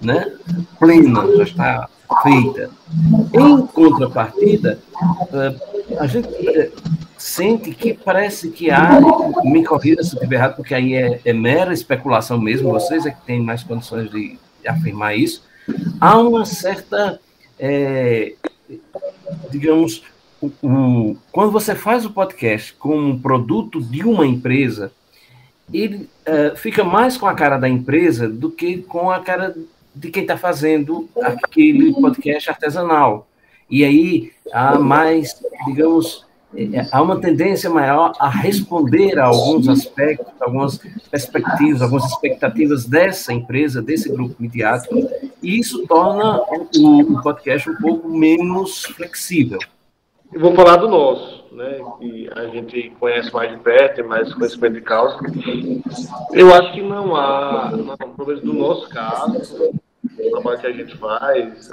né, 0.00 0.32
plena, 0.80 1.36
já 1.36 1.44
está 1.44 1.88
feita. 2.24 2.70
Em 3.32 3.64
contrapartida, 3.68 4.80
uh, 5.00 5.98
a 6.00 6.06
gente 6.08 6.26
uh, 6.26 6.72
sente 7.16 7.70
que 7.70 7.94
parece 7.94 8.50
que 8.50 8.72
há, 8.72 9.00
me 9.44 9.64
corrida 9.64 10.02
se 10.02 10.14
eu 10.14 10.18
estiver 10.18 10.34
errado, 10.34 10.56
porque 10.56 10.74
aí 10.74 10.94
é, 10.94 11.20
é 11.24 11.32
mera 11.32 11.72
especulação 11.72 12.40
mesmo, 12.40 12.72
vocês 12.72 13.06
é 13.06 13.12
que 13.12 13.22
têm 13.24 13.40
mais 13.40 13.62
condições 13.62 14.10
de 14.10 14.36
afirmar 14.66 15.16
isso, 15.16 15.44
há 16.00 16.18
uma 16.18 16.44
certa, 16.44 17.20
é, 17.58 18.34
digamos, 19.50 20.02
um, 20.62 21.16
quando 21.30 21.52
você 21.52 21.74
faz 21.74 22.04
o 22.04 22.10
podcast 22.10 22.74
como 22.74 23.08
um 23.08 23.18
produto 23.18 23.80
de 23.80 24.02
uma 24.02 24.26
empresa, 24.26 24.92
ele 25.72 26.08
uh, 26.26 26.56
fica 26.56 26.84
mais 26.84 27.16
com 27.16 27.26
a 27.26 27.34
cara 27.34 27.58
da 27.58 27.68
empresa 27.68 28.28
do 28.28 28.50
que 28.50 28.78
com 28.78 29.10
a 29.10 29.20
cara 29.20 29.54
de 29.94 30.10
quem 30.10 30.22
está 30.22 30.36
fazendo 30.36 31.08
aquele 31.22 31.92
podcast 31.92 32.50
artesanal. 32.50 33.28
E 33.70 33.84
aí 33.84 34.32
há 34.52 34.78
mais, 34.78 35.40
digamos, 35.66 36.26
há 36.90 37.02
uma 37.02 37.20
tendência 37.20 37.70
maior 37.70 38.12
a 38.18 38.28
responder 38.28 39.18
a 39.18 39.26
alguns 39.26 39.68
aspectos, 39.68 40.32
algumas 40.40 40.78
perspectivas, 41.10 41.82
algumas 41.82 42.04
expectativas 42.04 42.84
dessa 42.84 43.32
empresa, 43.32 43.80
desse 43.80 44.08
grupo 44.10 44.34
midiático, 44.38 44.94
e 45.42 45.58
isso 45.58 45.86
torna 45.86 46.40
o, 46.76 47.22
podcast 47.22 47.70
um 47.70 47.76
pouco 47.76 48.08
menos 48.08 48.84
flexível. 48.84 49.58
Eu 50.32 50.40
vou 50.40 50.54
falar 50.54 50.76
do 50.76 50.88
nosso, 50.88 51.44
né? 51.52 51.78
Que 51.98 52.30
a 52.34 52.46
gente 52.46 52.90
conhece 52.98 53.32
mais 53.32 53.50
de 53.50 53.58
perto, 53.58 53.96
tem 53.96 54.04
mais 54.04 54.32
conhecimento 54.32 54.74
de 54.74 54.80
causa. 54.80 55.18
Eu 56.32 56.54
acho 56.54 56.72
que 56.72 56.82
não 56.82 57.14
há, 57.14 57.70
pelo 58.16 58.26
menos 58.26 58.42
do 58.42 58.52
nosso 58.52 58.88
caso, 58.88 59.72
trabalho 60.32 60.60
que 60.60 60.66
a 60.66 60.72
gente 60.72 60.96
faz, 60.96 61.70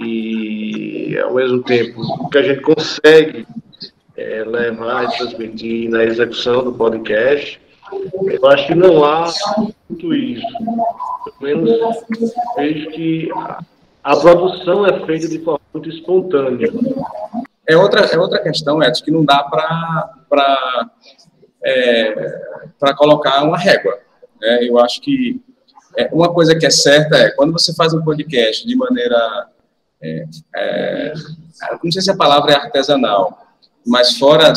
e 0.00 1.18
ao 1.18 1.34
mesmo 1.34 1.62
tempo 1.62 2.28
que 2.30 2.38
a 2.38 2.42
gente 2.42 2.60
consegue 2.60 3.46
é, 4.16 4.44
levar 4.44 5.04
e 5.04 5.16
transmitir 5.16 5.90
na 5.90 6.04
execução 6.04 6.64
do 6.64 6.72
podcast, 6.72 7.60
eu 8.24 8.46
acho 8.46 8.66
que 8.66 8.74
não 8.74 9.04
há 9.04 9.32
muito 9.88 10.14
isso. 10.14 10.46
Pelo 11.38 11.62
menos 11.62 12.04
vejo 12.56 12.90
que 12.90 13.30
a, 13.32 13.62
a 14.04 14.16
produção 14.16 14.86
é 14.86 15.04
feita 15.06 15.28
de 15.28 15.38
forma 15.40 15.60
muito 15.72 15.88
espontânea. 15.88 16.68
É 17.66 17.76
outra, 17.76 18.02
é 18.06 18.18
outra 18.18 18.42
questão, 18.42 18.82
Edson, 18.82 19.04
que 19.04 19.10
não 19.10 19.24
dá 19.24 19.42
para 19.44 20.90
é, 21.64 22.14
colocar 22.96 23.44
uma 23.44 23.58
régua. 23.58 23.98
Né? 24.40 24.68
Eu 24.68 24.78
acho 24.78 25.00
que 25.00 25.40
é, 25.96 26.08
uma 26.12 26.32
coisa 26.32 26.58
que 26.58 26.66
é 26.66 26.70
certa 26.70 27.16
é, 27.16 27.30
quando 27.30 27.52
você 27.52 27.74
faz 27.74 27.92
um 27.92 28.02
podcast 28.02 28.66
de 28.66 28.74
maneira, 28.74 29.48
é, 30.02 30.24
é, 30.56 31.14
não 31.82 31.92
sei 31.92 32.02
se 32.02 32.10
a 32.10 32.16
palavra 32.16 32.52
é 32.52 32.56
artesanal, 32.56 33.38
mas 33.86 34.16
fora, 34.16 34.52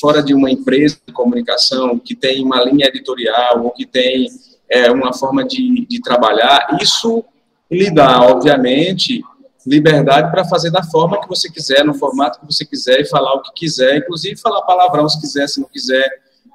fora 0.00 0.22
de 0.22 0.34
uma 0.34 0.50
empresa 0.50 0.98
de 1.06 1.12
comunicação 1.12 1.98
que 1.98 2.14
tem 2.14 2.44
uma 2.44 2.62
linha 2.64 2.86
editorial 2.86 3.64
ou 3.64 3.70
que 3.70 3.86
tem 3.86 4.28
é, 4.68 4.90
uma 4.90 5.12
forma 5.12 5.44
de, 5.44 5.86
de 5.86 6.00
trabalhar, 6.00 6.78
isso 6.80 7.24
lhe 7.70 7.90
dá, 7.90 8.22
obviamente, 8.22 9.22
liberdade 9.66 10.30
para 10.30 10.44
fazer 10.44 10.70
da 10.70 10.82
forma 10.82 11.20
que 11.20 11.28
você 11.28 11.50
quiser, 11.50 11.84
no 11.84 11.94
formato 11.94 12.40
que 12.40 12.46
você 12.46 12.64
quiser 12.64 13.00
e 13.00 13.06
falar 13.06 13.34
o 13.34 13.42
que 13.42 13.52
quiser, 13.54 13.98
inclusive 13.98 14.36
falar 14.36 14.62
palavrão 14.62 15.08
se 15.08 15.20
quiser, 15.20 15.48
se 15.48 15.60
não 15.60 15.68
quiser, 15.68 16.08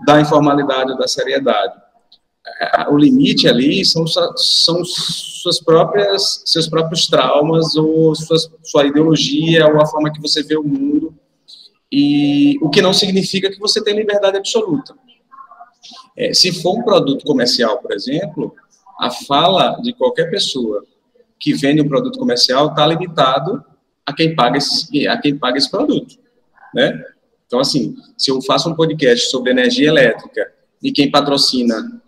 da 0.05 0.19
informalidade 0.21 0.91
ou 0.91 0.97
da 0.97 1.07
seriedade 1.07 1.73
o 2.89 2.97
limite 2.97 3.47
ali 3.47 3.85
são, 3.85 4.05
são 4.07 4.83
suas 4.83 5.61
próprias, 5.61 6.43
seus 6.45 6.67
próprios 6.67 7.07
traumas, 7.07 7.75
ou 7.75 8.13
suas, 8.15 8.51
sua 8.63 8.85
ideologia, 8.85 9.65
ou 9.67 9.81
a 9.81 9.85
forma 9.85 10.11
que 10.11 10.21
você 10.21 10.43
vê 10.43 10.57
o 10.57 10.63
mundo, 10.63 11.13
e 11.91 12.57
o 12.61 12.69
que 12.69 12.81
não 12.81 12.93
significa 12.93 13.49
que 13.49 13.59
você 13.59 13.81
tem 13.83 13.95
liberdade 13.95 14.37
absoluta. 14.37 14.93
É, 16.15 16.33
se 16.33 16.51
for 16.51 16.77
um 16.77 16.83
produto 16.83 17.23
comercial, 17.23 17.79
por 17.79 17.93
exemplo, 17.93 18.53
a 18.99 19.09
fala 19.09 19.79
de 19.81 19.93
qualquer 19.93 20.29
pessoa 20.29 20.83
que 21.39 21.53
vende 21.53 21.81
um 21.81 21.87
produto 21.87 22.19
comercial 22.19 22.67
está 22.67 22.85
limitado 22.85 23.63
a 24.05 24.13
quem 24.13 24.35
paga 24.35 24.57
esse, 24.57 25.07
a 25.07 25.17
quem 25.17 25.37
paga 25.37 25.57
esse 25.57 25.71
produto, 25.71 26.17
né? 26.73 27.01
Então, 27.47 27.59
assim, 27.59 27.95
se 28.17 28.29
eu 28.29 28.41
faço 28.41 28.69
um 28.69 28.75
podcast 28.75 29.29
sobre 29.29 29.51
energia 29.51 29.87
elétrica 29.87 30.51
e 30.83 30.91
quem 30.91 31.09
patrocina 31.09 31.99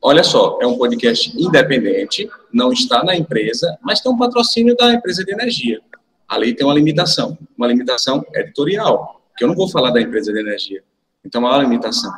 Olha 0.00 0.22
só, 0.22 0.58
é 0.62 0.66
um 0.66 0.78
podcast 0.78 1.32
independente, 1.36 2.28
não 2.52 2.72
está 2.72 3.02
na 3.02 3.16
empresa, 3.16 3.76
mas 3.82 4.00
tem 4.00 4.10
um 4.10 4.16
patrocínio 4.16 4.76
da 4.76 4.92
empresa 4.92 5.24
de 5.24 5.32
energia. 5.32 5.80
Ali 6.28 6.54
tem 6.54 6.64
uma 6.64 6.74
limitação, 6.74 7.36
uma 7.56 7.66
limitação 7.66 8.24
editorial, 8.32 9.20
que 9.36 9.42
eu 9.42 9.48
não 9.48 9.56
vou 9.56 9.68
falar 9.68 9.90
da 9.90 10.00
empresa 10.00 10.32
de 10.32 10.38
energia. 10.38 10.82
Então, 11.24 11.44
há 11.46 11.56
uma 11.56 11.62
limitação. 11.62 12.12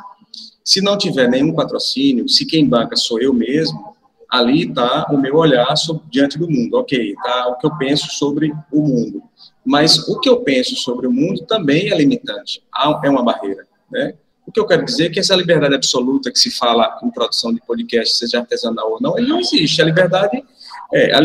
Se 0.63 0.79
não 0.79 0.97
tiver 0.97 1.27
nenhum 1.27 1.53
patrocínio, 1.53 2.29
se 2.29 2.45
quem 2.45 2.67
banca 2.67 2.95
sou 2.95 3.19
eu 3.19 3.33
mesmo, 3.33 3.95
ali 4.29 4.67
está 4.67 5.07
o 5.11 5.17
meu 5.17 5.35
olhar 5.35 5.75
sobre, 5.75 6.03
diante 6.09 6.37
do 6.37 6.49
mundo. 6.49 6.77
Ok, 6.77 7.13
está 7.13 7.47
o 7.47 7.57
que 7.57 7.65
eu 7.65 7.77
penso 7.77 8.11
sobre 8.11 8.53
o 8.71 8.81
mundo. 8.81 9.23
Mas 9.65 10.07
o 10.07 10.19
que 10.19 10.29
eu 10.29 10.41
penso 10.41 10.75
sobre 10.75 11.07
o 11.07 11.11
mundo 11.11 11.45
também 11.45 11.91
é 11.91 11.97
limitante, 11.97 12.63
é 13.03 13.09
uma 13.09 13.23
barreira. 13.23 13.67
Né? 13.91 14.13
O 14.51 14.53
que 14.53 14.59
eu 14.59 14.67
quero 14.67 14.83
dizer 14.83 15.05
é 15.05 15.09
que 15.09 15.17
essa 15.17 15.33
liberdade 15.33 15.73
absoluta 15.73 16.29
que 16.29 16.37
se 16.37 16.51
fala 16.51 16.99
em 17.01 17.09
produção 17.09 17.53
de 17.53 17.61
podcast, 17.61 18.17
seja 18.17 18.39
artesanal 18.39 18.91
ou 18.91 18.97
não, 18.99 19.17
ele 19.17 19.29
não 19.29 19.39
existe. 19.39 19.81
A 19.81 19.85
liberdade, 19.85 20.43
é, 20.93 21.15
a, 21.15 21.19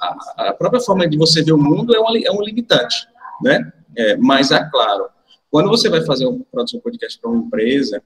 a, 0.00 0.48
a, 0.48 0.52
própria 0.54 0.80
forma 0.80 1.06
de 1.06 1.18
você 1.18 1.44
ver 1.44 1.52
o 1.52 1.58
mundo 1.58 1.94
é, 1.94 1.98
é 2.24 2.32
um 2.32 2.40
limitante, 2.40 3.06
né? 3.42 3.70
É, 3.94 4.16
mas, 4.16 4.50
é 4.50 4.64
claro, 4.70 5.10
quando 5.50 5.68
você 5.68 5.90
vai 5.90 6.02
fazer 6.06 6.24
uma 6.24 6.42
produção 6.50 6.78
de 6.78 6.84
podcast 6.84 7.20
para 7.20 7.30
uma 7.30 7.44
empresa, 7.44 8.02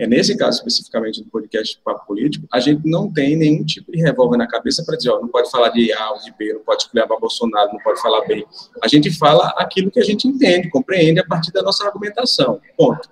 é, 0.00 0.06
nesse 0.06 0.34
caso 0.34 0.56
especificamente 0.56 1.22
do 1.22 1.28
podcast 1.28 1.78
Papo 1.84 2.06
Político, 2.06 2.46
a 2.50 2.58
gente 2.58 2.88
não 2.88 3.12
tem 3.12 3.36
nenhum 3.36 3.62
tipo 3.62 3.92
de 3.92 4.00
revólver 4.00 4.38
na 4.38 4.46
cabeça 4.46 4.82
para 4.82 4.96
dizer, 4.96 5.10
ó, 5.10 5.20
não 5.20 5.28
pode 5.28 5.50
falar 5.50 5.68
de 5.68 5.92
A 5.92 6.12
ou 6.12 6.18
de 6.20 6.32
B, 6.38 6.54
não 6.54 6.60
pode 6.60 6.84
escolher 6.84 7.06
Bolsonaro, 7.06 7.70
não 7.70 7.80
pode 7.80 8.00
falar 8.00 8.26
bem. 8.26 8.46
A 8.82 8.88
gente 8.88 9.10
fala 9.10 9.48
aquilo 9.58 9.90
que 9.90 10.00
a 10.00 10.02
gente 10.02 10.26
entende, 10.26 10.70
compreende 10.70 11.20
a 11.20 11.26
partir 11.26 11.52
da 11.52 11.62
nossa 11.62 11.86
argumentação. 11.86 12.58
Ponto. 12.78 13.10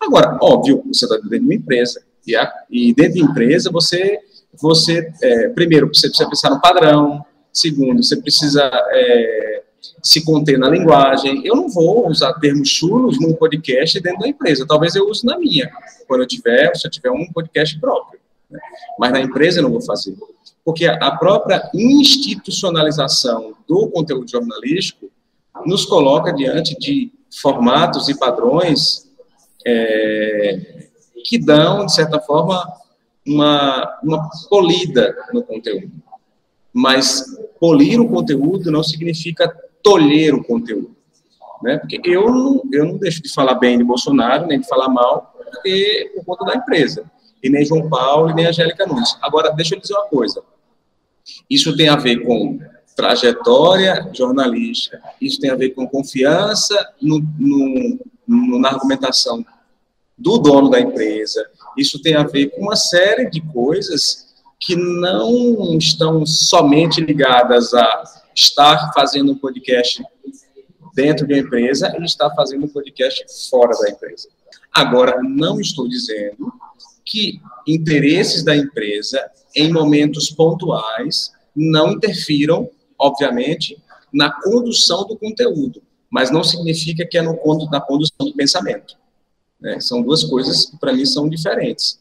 Agora, 0.00 0.36
óbvio, 0.42 0.82
você 0.92 1.04
está 1.04 1.14
dentro 1.14 1.38
de 1.38 1.44
uma 1.44 1.54
empresa, 1.54 2.02
e, 2.26 2.34
a, 2.34 2.52
e 2.68 2.92
dentro 2.92 3.14
de 3.14 3.22
empresa 3.22 3.70
você, 3.70 4.18
você 4.60 5.08
é, 5.22 5.48
primeiro, 5.50 5.86
você 5.86 6.08
precisa 6.08 6.28
pensar 6.28 6.50
no 6.50 6.60
padrão, 6.60 7.24
segundo, 7.52 8.02
você 8.02 8.16
precisa 8.16 8.68
é, 8.90 9.55
se 10.02 10.24
conter 10.24 10.58
na 10.58 10.68
linguagem. 10.68 11.42
Eu 11.44 11.56
não 11.56 11.68
vou 11.68 12.08
usar 12.08 12.34
termos 12.34 12.68
chulos 12.68 13.20
num 13.20 13.34
podcast 13.34 13.98
dentro 14.00 14.20
da 14.20 14.28
empresa, 14.28 14.66
talvez 14.66 14.94
eu 14.94 15.08
use 15.08 15.24
na 15.24 15.38
minha, 15.38 15.70
quando 16.06 16.22
eu 16.22 16.26
tiver, 16.26 16.74
se 16.76 16.86
eu 16.86 16.90
tiver 16.90 17.10
um 17.10 17.26
podcast 17.32 17.78
próprio. 17.78 18.20
Né? 18.50 18.60
Mas 18.98 19.12
na 19.12 19.20
empresa 19.20 19.58
eu 19.58 19.64
não 19.64 19.70
vou 19.70 19.82
fazer. 19.82 20.16
Porque 20.64 20.86
a 20.86 21.10
própria 21.12 21.70
institucionalização 21.72 23.54
do 23.68 23.88
conteúdo 23.88 24.28
jornalístico 24.28 25.10
nos 25.64 25.84
coloca 25.84 26.32
diante 26.32 26.76
de 26.78 27.12
formatos 27.40 28.08
e 28.08 28.18
padrões 28.18 29.08
é, 29.64 30.88
que 31.24 31.38
dão, 31.38 31.86
de 31.86 31.94
certa 31.94 32.20
forma, 32.20 32.64
uma, 33.26 33.98
uma 34.02 34.30
polida 34.48 35.16
no 35.32 35.42
conteúdo. 35.42 35.90
Mas 36.72 37.24
polir 37.58 38.00
o 38.00 38.08
conteúdo 38.08 38.70
não 38.70 38.82
significa 38.82 39.52
tolher 39.86 40.34
o 40.34 40.42
conteúdo. 40.42 40.96
Né? 41.62 41.78
Porque 41.78 42.00
eu 42.04 42.28
não, 42.28 42.62
eu 42.72 42.84
não 42.84 42.98
deixo 42.98 43.22
de 43.22 43.32
falar 43.32 43.54
bem 43.54 43.78
de 43.78 43.84
Bolsonaro, 43.84 44.48
nem 44.48 44.60
de 44.60 44.66
falar 44.66 44.88
mal, 44.88 45.32
porque, 45.36 46.10
por 46.16 46.24
conta 46.24 46.44
da 46.44 46.56
empresa. 46.56 47.08
E 47.40 47.48
nem 47.48 47.64
João 47.64 47.88
Paulo, 47.88 48.30
e 48.30 48.34
nem 48.34 48.46
Angélica 48.46 48.84
Nunes. 48.84 49.16
Agora, 49.22 49.50
deixa 49.50 49.76
eu 49.76 49.80
dizer 49.80 49.94
uma 49.94 50.08
coisa. 50.08 50.42
Isso 51.48 51.76
tem 51.76 51.88
a 51.88 51.94
ver 51.94 52.24
com 52.24 52.58
trajetória 52.96 54.10
jornalística, 54.12 55.00
isso 55.20 55.38
tem 55.38 55.50
a 55.50 55.54
ver 55.54 55.70
com 55.70 55.86
confiança 55.86 56.74
no, 57.00 57.20
no, 57.38 57.98
no, 58.26 58.58
na 58.58 58.70
argumentação 58.70 59.44
do 60.18 60.38
dono 60.38 60.68
da 60.68 60.80
empresa. 60.80 61.46
Isso 61.76 62.02
tem 62.02 62.14
a 62.14 62.24
ver 62.24 62.48
com 62.48 62.62
uma 62.62 62.76
série 62.76 63.30
de 63.30 63.40
coisas 63.40 64.25
que 64.58 64.74
não 64.74 65.76
estão 65.76 66.24
somente 66.24 67.00
ligadas 67.00 67.74
a 67.74 68.04
estar 68.34 68.92
fazendo 68.94 69.32
um 69.32 69.38
podcast 69.38 70.02
dentro 70.94 71.26
de 71.26 71.34
uma 71.34 71.40
empresa 71.40 71.94
e 71.98 72.04
estar 72.04 72.30
fazendo 72.34 72.64
um 72.64 72.68
podcast 72.68 73.24
fora 73.50 73.76
da 73.78 73.90
empresa. 73.90 74.28
Agora, 74.72 75.22
não 75.22 75.60
estou 75.60 75.88
dizendo 75.88 76.52
que 77.04 77.40
interesses 77.66 78.42
da 78.42 78.56
empresa, 78.56 79.30
em 79.54 79.72
momentos 79.72 80.30
pontuais, 80.30 81.32
não 81.54 81.92
interfiram, 81.92 82.68
obviamente, 82.98 83.78
na 84.12 84.30
condução 84.42 85.06
do 85.06 85.16
conteúdo, 85.16 85.82
mas 86.10 86.30
não 86.30 86.42
significa 86.42 87.06
que 87.06 87.18
é 87.18 87.22
no, 87.22 87.38
na 87.70 87.80
condução 87.80 88.26
do 88.26 88.34
pensamento. 88.34 88.96
Né? 89.60 89.80
São 89.80 90.02
duas 90.02 90.24
coisas 90.24 90.66
que, 90.66 90.78
para 90.78 90.92
mim, 90.92 91.04
são 91.04 91.28
diferentes. 91.28 92.00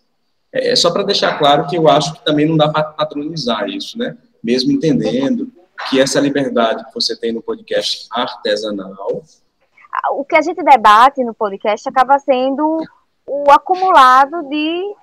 É, 0.56 0.72
é 0.72 0.76
só 0.76 0.92
para 0.92 1.04
deixar 1.04 1.38
claro 1.38 1.68
que 1.68 1.78
eu 1.78 1.88
acho 1.90 2.14
que 2.14 2.24
também 2.24 2.48
não 2.48 2.56
dá 2.56 2.70
para 2.70 2.84
patronizar 2.86 3.68
isso, 3.68 3.98
né? 3.98 4.18
mesmo 4.46 4.72
entendendo 4.72 5.52
que 5.90 6.00
essa 6.00 6.20
liberdade 6.20 6.86
que 6.86 6.94
você 6.94 7.20
tem 7.20 7.34
no 7.34 7.42
podcast 7.42 8.08
artesanal. 8.12 9.24
O 10.12 10.24
que 10.24 10.36
a 10.36 10.42
gente 10.42 10.64
debate 10.64 11.24
no 11.24 11.34
podcast 11.34 11.90
acaba 11.90 12.20
sendo 12.20 12.84
o 13.26 13.52
acumulado 13.52 14.44
de 14.44 14.96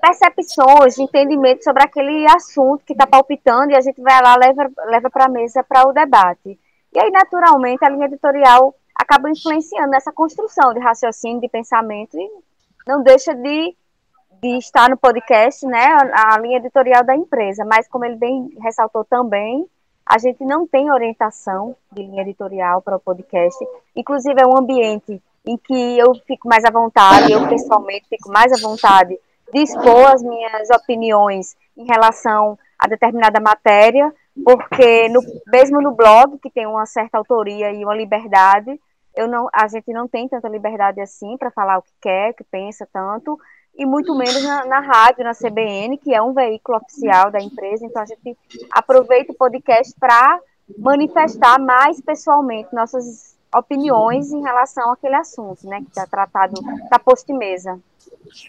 percepções, 0.00 0.96
de 0.96 1.02
entendimento 1.02 1.64
sobre 1.64 1.82
aquele 1.82 2.26
assunto 2.26 2.84
que 2.84 2.92
está 2.92 3.06
palpitando 3.06 3.72
e 3.72 3.76
a 3.76 3.80
gente 3.80 4.00
vai 4.02 4.20
lá 4.20 4.36
leva 4.36 4.70
leva 4.86 5.08
para 5.08 5.24
a 5.24 5.28
mesa 5.28 5.64
para 5.64 5.88
o 5.88 5.92
debate. 5.92 6.58
E 6.92 6.98
aí, 6.98 7.10
naturalmente, 7.10 7.82
a 7.82 7.88
linha 7.88 8.06
editorial 8.06 8.74
acaba 8.94 9.30
influenciando 9.30 9.90
nessa 9.90 10.12
construção 10.12 10.74
de 10.74 10.80
raciocínio, 10.80 11.40
de 11.40 11.48
pensamento 11.48 12.18
e 12.18 12.30
não 12.86 13.02
deixa 13.02 13.34
de, 13.34 13.74
de 14.42 14.58
estar 14.58 14.90
no 14.90 14.96
podcast, 14.96 15.64
né, 15.66 15.86
a, 16.12 16.34
a 16.34 16.38
linha 16.38 16.58
editorial 16.58 17.04
da 17.04 17.14
empresa. 17.14 17.64
Mas 17.64 17.86
como 17.86 18.04
ele 18.04 18.16
bem 18.16 18.50
ressaltou 18.60 19.04
também, 19.04 19.66
a 20.04 20.18
gente 20.18 20.44
não 20.44 20.66
tem 20.66 20.90
orientação 20.90 21.76
de 21.92 22.02
linha 22.02 22.22
editorial 22.22 22.82
para 22.82 22.96
o 22.96 23.00
podcast. 23.00 23.64
Inclusive, 23.94 24.40
é 24.40 24.46
um 24.46 24.56
ambiente 24.56 25.22
em 25.46 25.56
que 25.56 25.98
eu 25.98 26.14
fico 26.26 26.48
mais 26.48 26.64
à 26.64 26.70
vontade, 26.70 27.32
eu 27.32 27.48
pessoalmente 27.48 28.08
fico 28.08 28.30
mais 28.30 28.52
à 28.52 28.56
vontade 28.60 29.16
de 29.52 29.60
expor 29.60 30.06
as 30.12 30.22
minhas 30.22 30.70
opiniões 30.70 31.54
em 31.76 31.84
relação 31.84 32.58
a 32.78 32.88
determinada 32.88 33.38
matéria, 33.40 34.12
porque 34.44 35.08
no, 35.08 35.20
mesmo 35.46 35.80
no 35.80 35.92
blog, 35.92 36.38
que 36.38 36.50
tem 36.50 36.66
uma 36.66 36.86
certa 36.86 37.18
autoria 37.18 37.70
e 37.70 37.84
uma 37.84 37.94
liberdade, 37.94 38.80
eu 39.14 39.28
não, 39.28 39.48
a 39.52 39.68
gente 39.68 39.92
não 39.92 40.08
tem 40.08 40.26
tanta 40.26 40.48
liberdade 40.48 41.00
assim 41.00 41.36
para 41.36 41.50
falar 41.50 41.78
o 41.78 41.82
que 41.82 41.92
quer, 42.00 42.32
que 42.34 42.44
pensa 42.44 42.88
tanto, 42.92 43.38
e 43.76 43.86
muito 43.86 44.14
menos 44.14 44.42
na, 44.42 44.64
na, 44.66 44.80
rádio, 44.80 45.24
na 45.24 45.32
CBN, 45.34 45.96
que 45.98 46.14
é 46.14 46.20
um 46.20 46.32
veículo 46.32 46.78
oficial 46.78 47.30
da 47.30 47.40
empresa, 47.40 47.86
então 47.86 48.02
a 48.02 48.06
gente 48.06 48.36
aproveita 48.70 49.32
o 49.32 49.36
podcast 49.36 49.94
para 49.98 50.38
manifestar 50.78 51.58
mais 51.58 52.00
pessoalmente 52.00 52.74
nossas 52.74 53.32
opiniões 53.54 54.32
em 54.32 54.40
relação 54.40 54.90
àquele 54.90 55.14
assunto, 55.14 55.66
né, 55.66 55.80
que 55.80 55.88
está 55.88 56.06
tratado, 56.06 56.54
está 56.84 56.98
posto 56.98 57.30
em 57.30 57.36
mesa. 57.36 57.78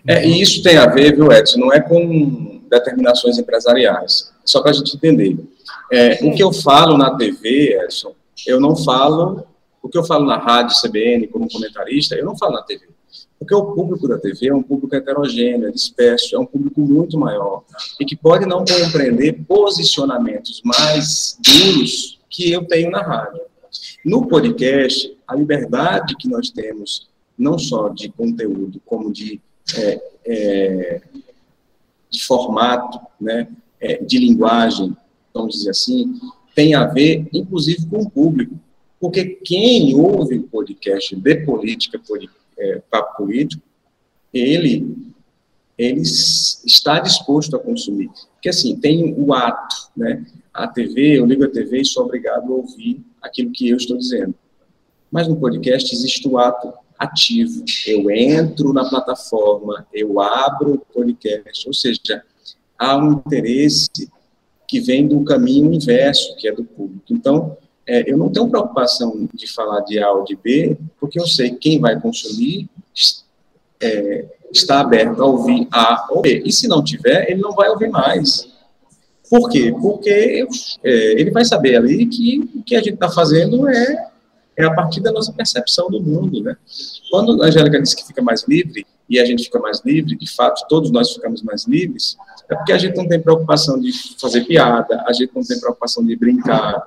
É, 0.08 0.26
e 0.26 0.42
isso 0.42 0.64
tem 0.64 0.78
a 0.78 0.88
ver, 0.88 1.16
viu, 1.16 1.32
Edson, 1.32 1.60
não 1.60 1.74
é 1.74 1.82
com 1.82 2.62
determinações 2.70 3.38
empresariais, 3.38 4.34
só 4.46 4.62
para 4.62 4.72
a 4.72 4.74
gente 4.74 4.96
entender. 4.96 5.38
É, 5.92 6.20
o 6.24 6.34
que 6.34 6.42
eu 6.42 6.54
falo 6.54 6.98
na 6.98 7.18
TV, 7.18 7.78
Edson, 7.84 8.14
eu 8.48 8.60
não 8.60 8.76
falo, 8.76 9.46
o 9.82 9.90
que 9.90 9.98
eu 9.98 10.04
falo 10.04 10.26
na 10.26 10.38
rádio 10.38 10.76
CBN 10.82 11.28
como 11.28 11.52
comentarista, 11.52 12.16
eu 12.16 12.26
não 12.26 12.38
falo 12.38 12.54
na 12.54 12.64
TV. 12.64 12.93
Porque 13.40 13.54
o 13.54 13.74
público 13.74 14.08
da 14.08 14.18
TV 14.18 14.48
é 14.48 14.56
um 14.56 14.64
público 14.64 14.96
heterogêneo, 14.96 15.72
disperso, 15.72 16.36
é 16.36 16.40
um 16.40 16.46
público 16.46 16.80
muito 16.80 17.18
maior 17.18 17.64
e 18.00 18.06
que 18.06 18.16
pode 18.16 18.46
não 18.46 18.64
compreender 18.64 19.44
posicionamentos 19.46 20.62
mais 20.64 21.38
duros 21.42 22.20
que 22.30 22.52
eu 22.52 22.66
tenho 22.66 22.90
na 22.90 23.02
rádio. 23.02 23.42
No 24.06 24.28
podcast, 24.28 25.16
a 25.28 25.36
liberdade 25.36 26.16
que 26.18 26.28
nós 26.28 26.50
temos, 26.50 27.10
não 27.38 27.58
só 27.58 27.90
de 27.90 28.10
conteúdo, 28.10 28.82
como 28.86 29.12
de, 29.12 29.42
é, 29.76 30.02
é, 30.26 31.02
de 32.10 32.24
formato, 32.24 33.00
né, 33.20 33.48
é, 33.80 34.02
de 34.04 34.18
linguagem, 34.20 34.96
vamos 35.34 35.56
dizer 35.56 35.72
assim, 35.72 36.14
tem 36.56 36.76
a 36.76 36.86
ver, 36.86 37.28
inclusive, 37.34 37.86
com 37.88 38.04
o 38.04 38.10
público. 38.10 38.56
Porque 39.00 39.26
quem 39.26 39.96
ouve 39.96 40.40
podcast 40.40 41.16
de 41.16 41.36
política, 41.38 42.00
é, 42.64 42.82
papo 42.90 43.18
político, 43.18 43.62
ele, 44.34 45.14
ele 45.78 46.02
está 46.02 47.00
disposto 47.00 47.56
a 47.56 47.60
consumir. 47.60 48.10
Porque, 48.34 48.50
assim, 48.50 48.80
tem 48.80 49.14
o 49.18 49.34
ato, 49.34 49.76
né? 49.96 50.26
A 50.54 50.68
TV, 50.68 51.20
eu 51.20 51.26
ligo 51.26 51.44
a 51.44 51.50
TV 51.50 51.82
e 51.82 51.86
sou 51.86 52.06
obrigado 52.06 52.52
a 52.52 52.56
ouvir 52.56 53.04
aquilo 53.22 53.52
que 53.52 53.70
eu 53.70 53.78
estou 53.78 53.98
dizendo. 53.98 54.36
Mas 55.12 55.28
no 55.28 55.36
podcast 55.36 55.94
existe 55.94 56.28
o 56.28 56.38
ato 56.38 56.74
ativo. 56.98 57.64
Eu 57.88 58.10
entro 58.10 58.72
na 58.72 58.88
plataforma, 58.88 59.86
eu 59.94 60.20
abro 60.20 60.76
o 60.76 60.80
podcast, 60.80 61.68
ou 61.68 61.74
seja, 61.74 62.24
há 62.78 62.98
um 62.98 63.14
interesse 63.14 63.90
que 64.68 64.80
vem 64.80 65.08
do 65.08 65.24
caminho 65.24 65.74
inverso, 65.74 66.36
que 66.38 66.48
é 66.48 66.52
do 66.52 66.64
público. 66.64 67.06
Então, 67.12 67.58
é, 67.88 68.10
eu 68.12 68.18
não 68.18 68.30
tenho 68.30 68.50
preocupação 68.50 69.28
de 69.34 69.52
falar 69.52 69.82
de 69.82 70.00
A 70.00 70.12
ou 70.12 70.24
de 70.24 70.36
B, 70.36 70.78
porque 71.00 71.20
eu 71.20 71.28
sei 71.28 71.52
quem 71.52 71.80
vai 71.80 72.00
consumir 72.00 72.70
é, 73.82 74.26
está 74.52 74.80
aberto 74.80 75.22
a 75.22 75.26
ouvir 75.26 75.68
A 75.72 76.08
ou 76.10 76.22
B. 76.22 76.42
E 76.46 76.52
se 76.52 76.68
não 76.68 76.84
tiver, 76.84 77.30
ele 77.30 77.42
não 77.42 77.54
vai 77.54 77.70
ouvir 77.70 77.90
mais. 77.90 78.48
Por 79.30 79.50
quê? 79.50 79.74
Porque 79.82 80.48
é, 80.84 81.20
ele 81.20 81.32
vai 81.32 81.44
saber 81.44 81.76
ali 81.76 82.06
que 82.06 82.50
o 82.56 82.64
que 82.64 82.76
a 82.76 82.80
gente 82.80 82.94
está 82.94 83.10
fazendo 83.10 83.68
é, 83.68 84.12
é 84.56 84.64
a 84.64 84.74
partir 84.74 85.02
da 85.02 85.12
nossa 85.12 85.34
percepção 85.34 85.90
do 85.90 86.02
mundo. 86.02 86.42
Né? 86.42 86.56
Quando 87.10 87.42
a 87.42 87.48
Angélica 87.48 87.82
disse 87.82 87.96
que 87.96 88.06
fica 88.06 88.22
mais 88.22 88.46
livre, 88.48 88.86
e 89.10 89.20
a 89.20 89.26
gente 89.26 89.44
fica 89.44 89.60
mais 89.60 89.82
livre, 89.84 90.16
de 90.16 90.34
fato, 90.34 90.66
todos 90.70 90.90
nós 90.90 91.12
ficamos 91.12 91.44
mais 91.44 91.66
livres, 91.66 92.16
é 92.50 92.56
porque 92.56 92.72
a 92.72 92.78
gente 92.78 92.96
não 92.96 93.08
tem 93.08 93.20
preocupação 93.20 93.80
de 93.80 93.92
fazer 94.20 94.46
piada, 94.46 95.04
a 95.06 95.12
gente 95.12 95.32
não 95.36 95.44
tem 95.44 95.60
preocupação 95.60 96.06
de 96.06 96.16
brincar, 96.16 96.82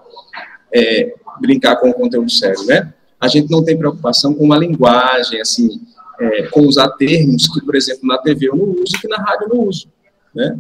é, 0.72 1.14
brincar 1.40 1.76
com 1.76 1.90
o 1.90 1.94
conteúdo 1.94 2.30
sério, 2.30 2.64
né? 2.64 2.92
A 3.20 3.28
gente 3.28 3.50
não 3.50 3.64
tem 3.64 3.76
preocupação 3.76 4.34
com 4.34 4.44
uma 4.44 4.58
linguagem, 4.58 5.40
assim, 5.40 5.80
é, 6.20 6.42
com 6.48 6.60
usar 6.62 6.90
termos 6.92 7.48
que, 7.48 7.64
por 7.64 7.74
exemplo, 7.74 8.06
na 8.06 8.18
TV 8.18 8.48
eu 8.48 8.56
não 8.56 8.70
uso, 8.70 9.00
que 9.00 9.08
na 9.08 9.16
rádio 9.16 9.48
eu 9.48 9.56
não 9.56 9.64
uso, 9.64 9.88
né? 10.34 10.58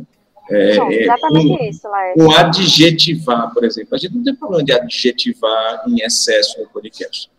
É, 0.48 0.76
é 0.76 1.02
exatamente 1.02 1.62
um, 1.62 1.68
isso, 1.68 1.88
Laércio. 1.88 2.24
Um 2.24 2.30
adjetivar, 2.30 3.52
por 3.52 3.64
exemplo. 3.64 3.94
A 3.94 3.98
gente 3.98 4.14
não 4.14 4.22
tem 4.22 4.34
problema 4.34 4.64
de 4.64 4.72
adjetivar 4.72 5.84
em 5.88 6.00
excesso 6.02 6.60
no 6.60 6.68
podcast. 6.68 7.30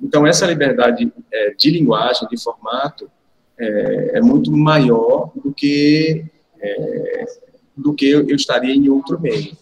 Então, 0.00 0.26
essa 0.26 0.46
liberdade 0.46 1.12
é, 1.32 1.54
de 1.56 1.70
linguagem, 1.70 2.28
de 2.28 2.42
formato, 2.42 3.10
é, 3.58 4.18
é 4.18 4.20
muito 4.20 4.50
maior 4.50 5.30
do 5.34 5.52
que, 5.52 6.24
é, 6.60 7.24
do 7.76 7.94
que 7.94 8.10
eu 8.10 8.26
estaria 8.34 8.74
em 8.74 8.88
outro 8.88 9.20
meio. 9.20 9.56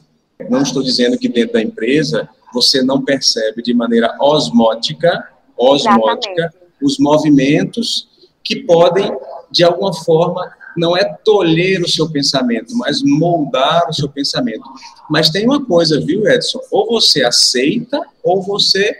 Não 0.50 0.62
estou 0.62 0.82
dizendo 0.82 1.18
que 1.18 1.28
dentro 1.28 1.54
da 1.54 1.62
empresa 1.62 2.28
você 2.56 2.82
não 2.82 3.02
percebe 3.02 3.62
de 3.62 3.74
maneira 3.74 4.16
osmótica, 4.18 5.28
osmótica 5.58 6.32
Exatamente. 6.32 6.56
os 6.82 6.98
movimentos 6.98 8.08
que 8.42 8.64
podem, 8.64 9.14
de 9.50 9.62
alguma 9.62 9.92
forma, 9.92 10.50
não 10.74 10.96
é 10.96 11.04
tolher 11.22 11.82
o 11.82 11.88
seu 11.88 12.10
pensamento, 12.10 12.74
mas 12.74 13.02
moldar 13.02 13.86
o 13.90 13.92
seu 13.92 14.08
pensamento. 14.08 14.64
Mas 15.10 15.28
tem 15.28 15.44
uma 15.44 15.62
coisa, 15.62 16.00
viu, 16.00 16.26
Edson? 16.26 16.60
Ou 16.70 16.86
você 16.86 17.22
aceita, 17.22 18.00
ou 18.24 18.42
você 18.42 18.96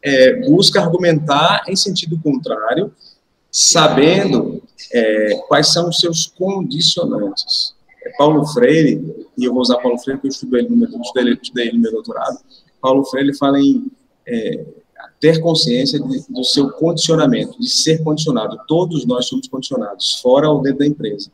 é, 0.00 0.46
busca 0.46 0.80
argumentar 0.80 1.64
em 1.66 1.74
sentido 1.74 2.20
contrário, 2.22 2.94
sabendo 3.50 4.62
é, 4.92 5.34
quais 5.48 5.72
são 5.72 5.88
os 5.88 5.98
seus 5.98 6.26
condicionantes. 6.26 7.74
É 8.04 8.10
Paulo 8.16 8.46
Freire, 8.46 9.26
e 9.36 9.44
eu 9.44 9.52
vou 9.52 9.62
usar 9.62 9.78
Paulo 9.78 9.98
Freire 9.98 10.18
porque 10.18 10.28
eu 10.28 10.30
estudei 10.30 10.60
ele 10.60 10.68
no 10.68 10.76
meu, 10.76 10.88
estudei, 11.00 11.32
estudei 11.32 11.66
ele 11.66 11.76
no 11.76 11.82
meu 11.82 11.92
doutorado, 11.92 12.38
Paulo 12.80 13.04
Freire 13.04 13.36
fala 13.36 13.60
em 13.60 13.90
é, 14.26 14.64
ter 15.20 15.40
consciência 15.40 15.98
de, 15.98 16.24
do 16.28 16.44
seu 16.44 16.70
condicionamento, 16.70 17.58
de 17.58 17.68
ser 17.68 18.02
condicionado. 18.02 18.58
Todos 18.66 19.04
nós 19.06 19.26
somos 19.26 19.48
condicionados, 19.48 20.20
fora 20.20 20.50
ou 20.50 20.60
dentro 20.62 20.80
da 20.80 20.86
empresa. 20.86 21.30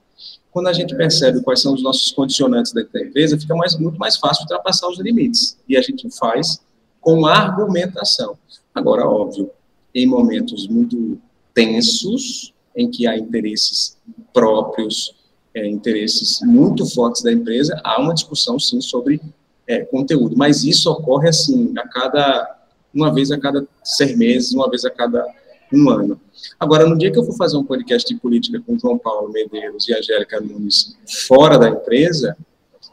Quando 0.50 0.68
a 0.68 0.72
gente 0.72 0.94
percebe 0.94 1.40
quais 1.42 1.62
são 1.62 1.72
os 1.72 1.83
nossos 1.83 2.11
condicionantes 2.12 2.72
dentro 2.72 2.92
da 2.92 3.00
empresa, 3.00 3.38
fica 3.38 3.55
mais, 3.55 3.76
muito 3.78 3.98
mais 3.98 4.16
fácil 4.16 4.42
ultrapassar 4.42 4.88
os 4.88 5.00
limites. 5.00 5.57
E 5.68 5.76
a 5.76 5.81
gente 5.81 6.09
faz 6.16 6.61
com 7.00 7.26
argumentação. 7.26 8.37
Agora, 8.74 9.07
óbvio, 9.07 9.50
em 9.94 10.07
momentos 10.07 10.68
muito 10.68 11.18
tensos, 11.55 12.52
em 12.76 12.90
que 12.90 13.07
há 13.07 13.16
interesses 13.16 13.96
próprios, 14.33 15.14
é, 15.55 15.66
interesses 15.68 16.40
muito 16.42 16.87
fortes 16.87 17.22
da 17.22 17.33
empresa, 17.33 17.81
há 17.85 18.00
uma 18.00 18.14
discussão, 18.14 18.59
sim, 18.59 18.81
sobre 18.81 19.20
é, 19.66 19.81
conteúdo. 19.81 20.37
Mas 20.37 20.64
isso 20.64 20.90
ocorre 20.90 21.29
assim, 21.29 21.72
a 21.79 21.87
cada 21.88 22.59
uma 22.94 23.12
vez 23.12 23.31
a 23.31 23.40
cada 23.40 23.66
seis 23.83 24.16
meses, 24.16 24.53
uma 24.53 24.68
vez 24.68 24.85
a 24.85 24.90
cada 24.90 25.25
um 25.72 25.88
ano. 25.88 26.20
Agora, 26.61 26.87
no 26.87 26.96
dia 26.98 27.11
que 27.11 27.18
eu 27.18 27.25
for 27.25 27.37
fazer 27.37 27.57
um 27.57 27.64
podcast 27.64 28.07
de 28.07 28.20
política 28.20 28.61
com 28.64 28.79
João 28.79 28.98
Paulo 28.98 29.33
Medeiros 29.33 29.88
e 29.88 29.94
Angélica 29.94 30.40
Nunes 30.40 30.96
fora 31.27 31.59
da 31.59 31.68
empresa, 31.68 32.37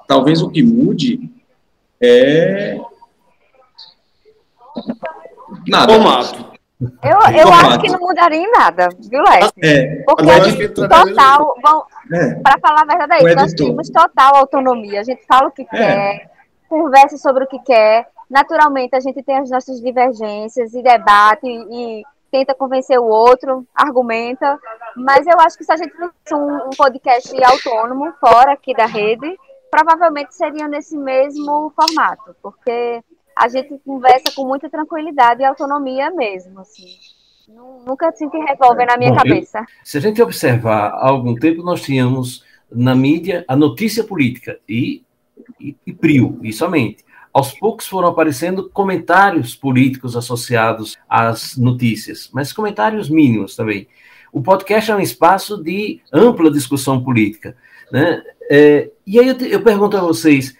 talvez 0.07 0.41
o 0.41 0.49
que 0.49 0.63
mude 0.63 1.29
é 2.01 2.79
nada. 5.67 5.93
Formato. 5.93 6.49
Eu, 7.03 7.37
eu 7.37 7.53
acho 7.53 7.79
que 7.81 7.91
não 7.91 7.99
mudaria 7.99 8.39
em 8.39 8.51
nada, 8.51 8.87
viu, 8.97 9.21
Léo? 9.21 9.51
É, 9.61 10.03
Porque 10.03 10.29
a 10.29 10.39
gente 10.39 10.69
total, 10.69 11.55
é. 12.13 12.35
para 12.35 12.57
falar 12.59 12.83
a 12.83 12.85
verdade, 12.85 13.27
é 13.27 13.35
nós 13.35 13.53
temos 13.53 13.89
total 13.89 14.37
autonomia. 14.37 15.01
A 15.01 15.03
gente 15.03 15.21
fala 15.27 15.49
o 15.49 15.51
que 15.51 15.63
é. 15.63 15.65
quer, 15.65 16.31
conversa 16.69 17.17
sobre 17.17 17.43
o 17.43 17.47
que 17.47 17.59
quer. 17.59 18.07
Naturalmente, 18.29 18.95
a 18.95 18.99
gente 18.99 19.23
tem 19.23 19.37
as 19.37 19.49
nossas 19.49 19.81
divergências 19.81 20.73
e 20.73 20.83
debate 20.83 21.47
e, 21.47 22.01
e 22.01 22.03
tenta 22.31 22.53
convencer 22.53 22.99
o 22.99 23.05
outro, 23.05 23.65
argumenta. 23.73 24.57
Mas 24.95 25.25
eu 25.25 25.39
acho 25.39 25.57
que 25.57 25.63
se 25.63 25.71
a 25.71 25.77
gente 25.77 25.91
fosse 25.91 26.33
um, 26.33 26.67
um 26.67 26.69
podcast 26.77 27.43
autônomo, 27.43 28.13
fora 28.19 28.53
aqui 28.53 28.73
da 28.73 28.85
rede, 28.85 29.37
provavelmente 29.71 30.35
seria 30.35 30.67
nesse 30.67 30.97
mesmo 30.97 31.73
formato, 31.75 32.35
porque 32.41 33.03
a 33.35 33.47
gente 33.47 33.77
conversa 33.85 34.33
com 34.35 34.45
muita 34.45 34.69
tranquilidade 34.69 35.41
e 35.41 35.45
autonomia 35.45 36.11
mesmo, 36.11 36.59
assim. 36.59 36.87
Nunca 37.85 38.11
senti 38.11 38.37
revólver 38.37 38.85
na 38.85 38.97
minha 38.97 39.11
Bom, 39.11 39.17
cabeça. 39.17 39.65
Se 39.83 39.97
a 39.97 40.01
gente 40.01 40.21
observar, 40.21 40.89
há 40.89 41.07
algum 41.07 41.33
tempo 41.33 41.63
nós 41.63 41.81
tínhamos 41.81 42.43
na 42.71 42.93
mídia 42.93 43.43
a 43.47 43.55
notícia 43.55 44.03
política 44.03 44.59
e, 44.67 45.03
e, 45.59 45.75
e 45.85 45.93
prio, 45.93 46.39
e 46.41 46.51
somente. 46.53 47.03
Aos 47.33 47.53
poucos 47.53 47.87
foram 47.87 48.07
aparecendo 48.07 48.69
comentários 48.69 49.55
políticos 49.55 50.15
associados 50.15 50.97
às 51.07 51.55
notícias, 51.57 52.29
mas 52.33 52.51
comentários 52.51 53.09
mínimos 53.09 53.55
também. 53.55 53.87
O 54.31 54.41
podcast 54.41 54.91
é 54.91 54.95
um 54.95 54.99
espaço 54.99 55.61
de 55.61 56.01
ampla 56.11 56.51
discussão 56.51 57.03
política. 57.03 57.55
Né? 57.91 58.23
É, 58.49 58.91
e 59.05 59.19
aí 59.19 59.27
eu, 59.27 59.37
eu 59.37 59.63
pergunto 59.63 59.95
a 59.95 60.01
vocês: 60.01 60.55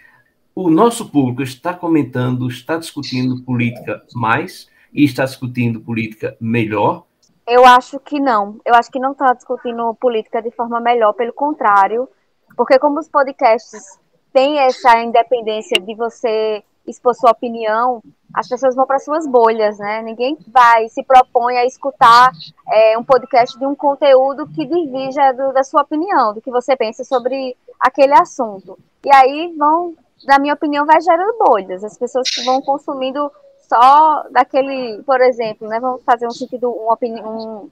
o 0.54 0.70
nosso 0.70 1.10
público 1.10 1.42
está 1.42 1.74
comentando, 1.74 2.48
está 2.48 2.76
discutindo 2.76 3.42
política 3.42 4.02
mais 4.14 4.68
e 4.92 5.04
está 5.04 5.24
discutindo 5.24 5.80
política 5.80 6.36
melhor? 6.40 7.04
Eu 7.46 7.64
acho 7.64 7.98
que 7.98 8.20
não. 8.20 8.60
Eu 8.64 8.74
acho 8.74 8.90
que 8.90 8.98
não 9.00 9.12
está 9.12 9.32
discutindo 9.32 9.94
política 9.94 10.40
de 10.40 10.50
forma 10.52 10.80
melhor, 10.80 11.12
pelo 11.14 11.32
contrário, 11.32 12.08
porque 12.56 12.78
como 12.78 13.00
os 13.00 13.08
podcasts 13.08 13.98
têm 14.32 14.58
essa 14.58 15.00
independência 15.02 15.80
de 15.80 15.94
você 15.94 16.62
expor 16.86 17.14
sua 17.14 17.30
opinião, 17.30 18.02
as 18.32 18.48
pessoas 18.48 18.74
vão 18.74 18.86
para 18.86 18.98
suas 18.98 19.26
bolhas, 19.26 19.78
né? 19.78 20.02
Ninguém 20.02 20.36
vai 20.48 20.88
se 20.88 21.02
propõe 21.02 21.56
a 21.56 21.66
escutar 21.66 22.30
é, 22.68 22.98
um 22.98 23.04
podcast 23.04 23.58
de 23.58 23.66
um 23.66 23.74
conteúdo 23.74 24.46
que 24.48 24.64
divija 24.64 25.32
do, 25.32 25.52
da 25.52 25.64
sua 25.64 25.82
opinião, 25.82 26.32
do 26.34 26.40
que 26.40 26.50
você 26.50 26.76
pensa 26.76 27.04
sobre 27.04 27.56
aquele 27.78 28.14
assunto. 28.14 28.78
E 29.04 29.14
aí 29.14 29.54
vão, 29.56 29.94
na 30.24 30.38
minha 30.38 30.54
opinião, 30.54 30.86
vai 30.86 31.00
gerando 31.00 31.38
bolhas. 31.38 31.82
As 31.82 31.98
pessoas 31.98 32.28
vão 32.44 32.60
consumindo 32.62 33.30
só 33.68 34.24
daquele, 34.30 35.02
por 35.02 35.20
exemplo, 35.20 35.68
né? 35.68 35.80
Vamos 35.80 36.02
fazer 36.04 36.26
um 36.26 36.32
sentido, 36.32 36.70
um, 36.70 36.88
um, 37.02 37.70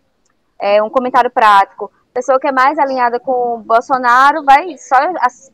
é, 0.58 0.82
um 0.82 0.90
comentário 0.90 1.30
prático 1.30 1.90
pessoa 2.18 2.40
que 2.40 2.48
é 2.48 2.52
mais 2.52 2.76
alinhada 2.80 3.20
com 3.20 3.54
o 3.54 3.58
Bolsonaro 3.58 4.42
vai 4.44 4.76
só 4.76 4.96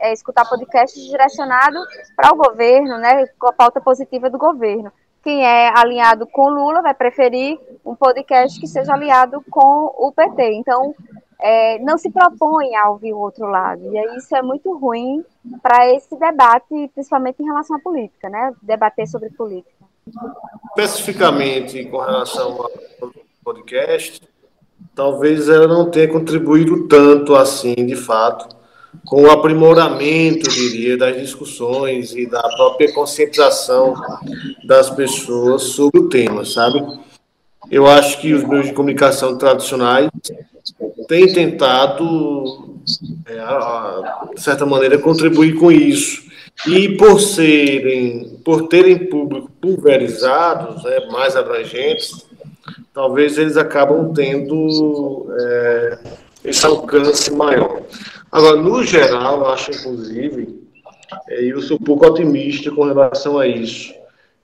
é, 0.01 0.15
escutar 0.15 0.49
podcasts 0.49 1.05
direcionado 1.05 1.79
para 2.17 2.33
o 2.33 2.37
governo, 2.37 2.97
né, 2.97 3.27
com 3.39 3.49
a 3.49 3.53
pauta 3.53 3.83
positiva 3.83 4.31
do 4.31 4.39
governo. 4.39 4.91
Quem 5.23 5.45
é 5.45 5.71
alinhado 5.79 6.27
com 6.27 6.49
Lula 6.49 6.81
vai 6.81 6.95
preferir 6.95 7.59
um 7.85 7.95
podcast 7.95 8.59
que 8.59 8.67
seja 8.67 8.95
alinhado 8.95 9.45
com 9.51 9.93
o 9.99 10.11
PT. 10.11 10.55
Então, 10.55 10.95
é, 11.39 11.79
não 11.81 11.99
se 11.99 12.11
propõe 12.11 12.75
a 12.77 12.89
ouvir 12.89 13.13
o 13.13 13.19
outro 13.19 13.47
lado. 13.47 13.83
E 13.95 14.17
isso 14.17 14.35
é 14.35 14.41
muito 14.41 14.75
ruim 14.75 15.23
para 15.63 15.91
esse 15.93 16.19
debate, 16.19 16.91
principalmente 16.95 17.43
em 17.43 17.47
relação 17.47 17.77
à 17.77 17.81
política, 17.81 18.31
né? 18.31 18.53
Debater 18.63 19.07
sobre 19.07 19.29
política. 19.31 19.85
Especificamente 20.77 21.85
com 21.87 21.99
relação 21.99 22.63
ao 22.63 22.71
podcast, 23.43 24.23
talvez 24.95 25.49
ela 25.49 25.67
não 25.67 25.91
tenha 25.91 26.09
contribuído 26.09 26.87
tanto 26.89 27.35
assim, 27.35 27.75
de 27.75 27.97
fato, 27.97 28.55
com 29.05 29.23
o 29.23 29.31
aprimoramento, 29.31 30.49
diria, 30.51 30.97
das 30.97 31.21
discussões 31.21 32.15
e 32.15 32.27
da 32.27 32.43
própria 32.43 32.93
conscientização 32.93 33.95
das 34.65 34.91
pessoas 34.91 35.63
sobre 35.63 36.01
o 36.01 36.09
tema, 36.09 36.45
sabe? 36.45 36.83
Eu 37.71 37.87
acho 37.87 38.21
que 38.21 38.33
os 38.33 38.45
meios 38.45 38.67
de 38.67 38.73
comunicação 38.73 39.37
tradicionais 39.37 40.11
têm 41.09 41.33
tentado, 41.33 42.79
é, 43.27 44.35
de 44.35 44.41
certa 44.41 44.65
maneira, 44.65 44.99
contribuir 44.99 45.55
com 45.55 45.73
isso. 45.73 46.23
E 46.67 46.91
por 46.97 47.21
serem, 47.21 48.41
por 48.45 48.69
terem 48.69 49.07
público 49.07 49.51
pulverizados, 49.61 50.85
né, 50.85 51.01
mais 51.11 51.37
abrangentes, 51.37 52.27
talvez 52.93 53.39
eles 53.39 53.57
acabam 53.57 54.13
tendo 54.13 55.27
é, 55.39 55.99
esse 56.45 56.65
alcance 56.65 57.33
maior. 57.33 57.83
Agora, 58.31 58.57
no 58.57 58.83
geral, 58.83 59.49
acho, 59.51 59.71
inclusive, 59.71 60.61
é, 61.29 61.45
eu 61.45 61.61
sou 61.63 61.77
um 61.77 61.85
pouco 61.85 62.07
otimista 62.07 62.71
com 62.71 62.85
relação 62.85 63.39
a 63.39 63.47
isso. 63.47 63.95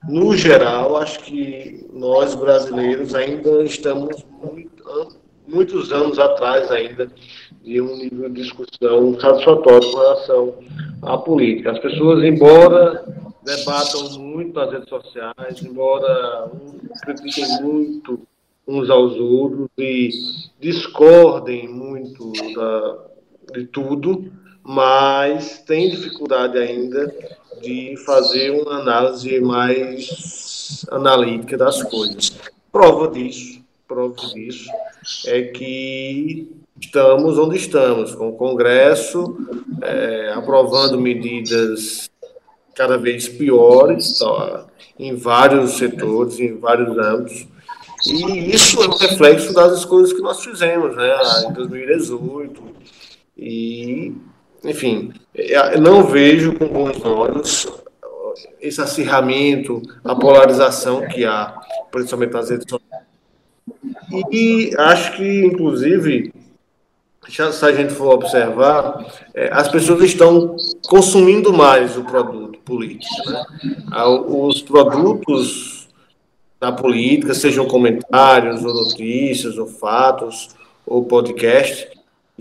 No 0.09 0.35
geral, 0.35 0.97
acho 0.97 1.19
que 1.19 1.85
nós 1.93 2.33
brasileiros 2.33 3.13
ainda 3.13 3.63
estamos 3.63 4.25
muito, 4.41 4.83
muitos 5.47 5.91
anos 5.91 6.17
atrás 6.17 6.71
ainda 6.71 7.07
de 7.63 7.79
um 7.79 7.95
nível 7.97 8.29
de 8.29 8.41
discussão 8.41 9.19
satisfatório 9.19 9.91
com 9.91 9.97
relação 9.97 10.53
à 11.03 11.17
política. 11.17 11.71
As 11.71 11.79
pessoas, 11.79 12.23
embora 12.23 13.05
debatam 13.43 14.09
muito 14.19 14.53
nas 14.53 14.71
redes 14.71 14.89
sociais, 14.89 15.61
embora 15.63 16.51
critiquem 17.01 17.61
muito 17.61 18.19
uns 18.67 18.89
aos 18.89 19.15
outros 19.15 19.67
e 19.77 20.09
discordem 20.59 21.67
muito 21.67 22.31
da, 22.53 22.97
de 23.53 23.65
tudo, 23.65 24.31
mas 24.63 25.59
têm 25.59 25.89
dificuldade 25.89 26.57
ainda 26.57 27.13
de 27.61 27.95
fazer 28.05 28.51
uma 28.51 28.79
análise 28.79 29.39
mais 29.39 30.85
analítica 30.91 31.57
das 31.57 31.81
coisas. 31.83 32.37
Prova 32.71 33.07
disso, 33.07 33.61
prova 33.87 34.15
disso 34.33 34.69
é 35.27 35.43
que 35.43 36.49
estamos 36.79 37.37
onde 37.37 37.57
estamos, 37.57 38.15
com 38.15 38.29
o 38.29 38.35
Congresso 38.35 39.37
é, 39.81 40.33
aprovando 40.33 40.99
medidas 40.99 42.10
cada 42.81 42.97
vez 42.97 43.29
piores 43.29 44.17
tá, 44.17 44.65
em 44.97 45.15
vários 45.15 45.77
setores, 45.77 46.39
em 46.39 46.57
vários 46.57 46.97
âmbitos, 46.97 47.45
e 48.07 48.49
isso 48.49 48.81
é 48.81 48.87
um 48.87 48.97
reflexo 48.97 49.53
das 49.53 49.77
escolhas 49.77 50.11
que 50.11 50.19
nós 50.19 50.43
fizemos, 50.43 50.95
né, 50.95 51.15
em 51.47 51.53
2018. 51.53 52.59
E, 53.37 54.15
enfim, 54.65 55.13
eu 55.35 55.79
não 55.79 56.03
vejo 56.05 56.55
com 56.55 56.67
bons 56.67 57.05
olhos 57.05 57.67
esse 58.59 58.81
acirramento, 58.81 59.79
a 60.03 60.15
polarização 60.15 61.07
que 61.07 61.23
há, 61.23 61.55
principalmente 61.91 62.33
nas 62.33 62.49
redes 62.49 62.65
sociais. 62.67 63.03
E 64.31 64.71
acho 64.75 65.17
que, 65.17 65.45
inclusive, 65.45 66.33
se 67.29 67.65
a 67.65 67.71
gente 67.71 67.93
for 67.93 68.13
observar, 68.13 69.05
é, 69.33 69.49
as 69.53 69.67
pessoas 69.67 70.01
estão 70.03 70.55
consumindo 70.87 71.53
mais 71.53 71.95
o 71.95 72.03
produto 72.03 72.59
político. 72.59 73.29
Né? 73.29 73.45
Os 74.27 74.61
produtos 74.61 75.87
da 76.59 76.71
política, 76.71 77.33
sejam 77.33 77.67
comentários, 77.67 78.63
ou 78.63 78.73
notícias, 78.73 79.57
ou 79.57 79.67
fatos, 79.67 80.49
ou 80.85 81.05
podcast, 81.05 81.89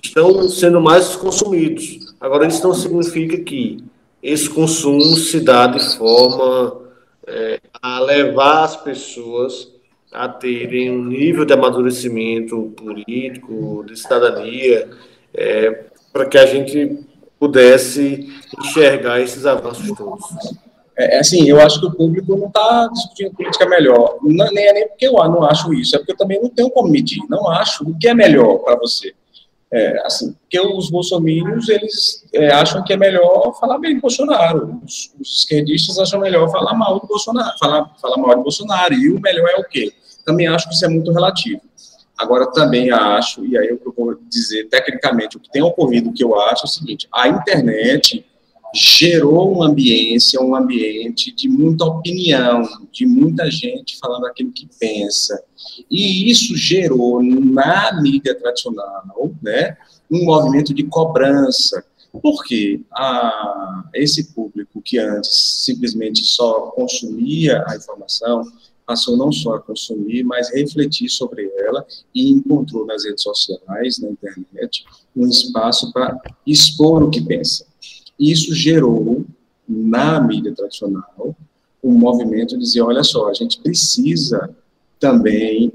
estão 0.03 0.49
sendo 0.49 0.81
mais 0.81 1.15
consumidos. 1.17 2.15
Agora, 2.21 2.47
isso 2.47 2.67
não 2.67 2.75
significa 2.75 3.39
que 3.39 3.85
esse 4.23 4.49
consumo 4.49 5.17
se 5.17 5.41
dá 5.41 5.67
de 5.67 5.81
forma 5.97 6.81
é, 7.27 7.61
a 7.81 8.01
levar 8.01 8.65
as 8.65 8.77
pessoas 8.77 9.69
a 10.13 10.29
terem 10.29 10.91
um 10.91 11.05
nível 11.05 11.45
de 11.45 11.53
amadurecimento 11.53 12.73
político, 12.77 13.85
de 13.87 13.97
cidadania, 13.97 14.89
é, 15.33 15.85
para 16.13 16.27
que 16.27 16.37
a 16.37 16.47
gente 16.47 16.99
pudesse 17.39 18.29
enxergar 18.59 19.21
esses 19.21 19.47
avanços 19.47 19.97
todos. 19.97 20.25
É, 20.99 21.17
é, 21.17 21.19
assim, 21.21 21.49
eu 21.49 21.61
acho 21.61 21.81
que 21.81 21.87
o 21.87 21.95
público 21.95 22.37
não 22.37 22.49
está 22.49 22.89
discutindo 22.93 23.35
política 23.35 23.67
melhor. 23.67 24.19
Não, 24.23 24.53
nem 24.53 24.67
é 24.67 24.73
nem 24.73 24.89
porque 24.89 25.07
eu 25.07 25.13
não 25.13 25.45
acho 25.45 25.73
isso, 25.73 25.97
é 25.97 25.99
porque 25.99 26.13
eu 26.13 26.17
também 26.17 26.41
não 26.43 26.51
tenho 26.51 26.71
como 26.71 26.89
medir. 26.89 27.21
Não 27.29 27.49
acho 27.49 27.89
o 27.89 27.97
que 27.99 28.09
é 28.09 28.15
melhor 28.15 28.59
para 28.59 28.77
você. 28.77 29.15
É, 29.73 30.05
assim, 30.05 30.33
porque 30.33 30.61
os 30.61 30.91
bolsominions, 30.91 31.69
eles 31.69 32.27
é, 32.35 32.51
acham 32.51 32.83
que 32.83 32.93
é 32.93 32.97
melhor 32.97 33.57
falar 33.59 33.79
bem 33.79 33.95
do 33.95 34.01
Bolsonaro. 34.01 34.81
Os, 34.85 35.13
os, 35.19 35.39
esquerdistas 35.39 35.97
acham 35.97 36.21
melhor 36.21 36.51
falar 36.51 36.75
mal 36.75 36.99
do 36.99 37.07
Bolsonaro, 37.07 37.57
falar, 37.57 37.95
falar 38.03 38.17
mal 38.17 38.37
do 38.37 38.43
Bolsonaro. 38.43 38.93
E 38.93 39.13
o 39.13 39.21
melhor 39.21 39.49
é 39.49 39.61
o 39.61 39.65
quê? 39.65 39.93
Também 40.31 40.47
acho 40.47 40.69
que 40.69 40.75
isso 40.75 40.85
é 40.85 40.89
muito 40.89 41.11
relativo. 41.11 41.61
Agora, 42.17 42.47
também 42.53 42.93
acho, 42.93 43.45
e 43.45 43.59
aí 43.59 43.69
eu 43.69 43.93
vou 43.97 44.17
dizer 44.29 44.69
tecnicamente, 44.69 45.37
o 45.37 45.41
que 45.41 45.51
tem 45.51 45.61
ocorrido, 45.61 46.13
que 46.13 46.23
eu 46.23 46.39
acho 46.39 46.67
é 46.67 46.69
o 46.69 46.71
seguinte, 46.71 47.09
a 47.13 47.27
internet 47.29 48.25
gerou 48.73 49.53
uma 49.53 49.67
ambiência, 49.67 50.41
um 50.41 50.55
ambiente 50.55 51.35
de 51.35 51.49
muita 51.49 51.85
opinião, 51.85 52.63
de 52.93 53.05
muita 53.07 53.51
gente 53.51 53.99
falando 53.99 54.27
aquilo 54.27 54.53
que 54.53 54.69
pensa. 54.79 55.43
E 55.91 56.31
isso 56.31 56.57
gerou 56.57 57.21
na 57.21 58.01
mídia 58.01 58.37
tradicional, 58.37 59.03
né, 59.43 59.77
um 60.09 60.25
movimento 60.25 60.73
de 60.73 60.85
cobrança. 60.85 61.85
Porque 62.23 62.83
a, 62.93 63.85
esse 63.95 64.33
público 64.33 64.81
que 64.83 64.99
antes 64.99 65.65
simplesmente 65.65 66.25
só 66.25 66.71
consumia 66.73 67.65
a 67.67 67.77
informação, 67.77 68.45
passou 68.91 69.17
não 69.17 69.31
só 69.31 69.55
a 69.55 69.61
consumir, 69.61 70.25
mas 70.25 70.53
refletir 70.53 71.09
sobre 71.09 71.49
ela 71.59 71.87
e 72.13 72.29
encontrou 72.29 72.85
nas 72.85 73.05
redes 73.05 73.23
sociais, 73.23 74.01
na 74.01 74.11
internet, 74.11 74.85
um 75.15 75.29
espaço 75.29 75.93
para 75.93 76.21
expor 76.45 77.05
o 77.05 77.09
que 77.09 77.21
pensa. 77.21 77.65
Isso 78.19 78.53
gerou, 78.53 79.25
na 79.69 80.21
mídia 80.21 80.53
tradicional, 80.53 81.37
um 81.81 81.93
movimento 81.93 82.59
de 82.59 82.65
dizer: 82.65 82.81
olha 82.81 83.05
só, 83.05 83.29
a 83.29 83.33
gente 83.33 83.61
precisa 83.61 84.51
também 84.99 85.73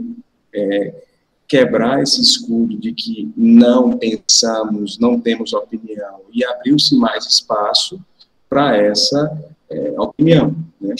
é, 0.53 1.05
quebrar 1.47 2.03
esse 2.03 2.21
escudo 2.21 2.77
de 2.77 2.91
que 2.91 3.31
não 3.37 3.97
pensamos, 3.97 4.99
não 4.99 5.21
temos 5.21 5.53
opinião, 5.53 6.19
e 6.33 6.43
abriu-se 6.43 6.97
mais 6.97 7.25
espaço 7.25 7.97
para 8.49 8.75
essa 8.75 9.41
é, 9.69 10.01
opinião. 10.01 10.53
Né? 10.81 10.95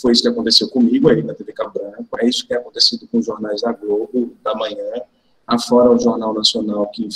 Foi 0.00 0.12
isso 0.12 0.22
que 0.22 0.28
aconteceu 0.28 0.68
comigo 0.68 1.08
aí 1.08 1.22
na 1.22 1.34
TV 1.34 1.52
Cabo 1.52 1.72
Branco, 1.72 2.18
é 2.18 2.28
isso 2.28 2.42
que 2.42 2.48
tem 2.48 2.58
acontecido 2.58 3.06
com 3.10 3.18
os 3.18 3.26
jornais 3.26 3.62
da 3.62 3.72
Globo, 3.72 4.32
da 4.42 4.54
manhã, 4.54 5.02
afora 5.46 5.90
o 5.90 5.98
Jornal 5.98 6.34
Nacional, 6.34 6.86
que 6.88 7.08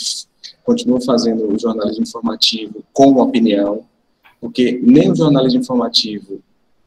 continua 0.64 1.00
fazendo 1.00 1.52
o 1.52 1.58
jornalismo 1.58 2.02
informativo 2.02 2.82
com 2.92 3.20
opinião, 3.20 3.84
porque 4.40 4.80
nem 4.82 5.10
o 5.10 5.16
jornalismo 5.16 5.60
informativo 5.60 6.40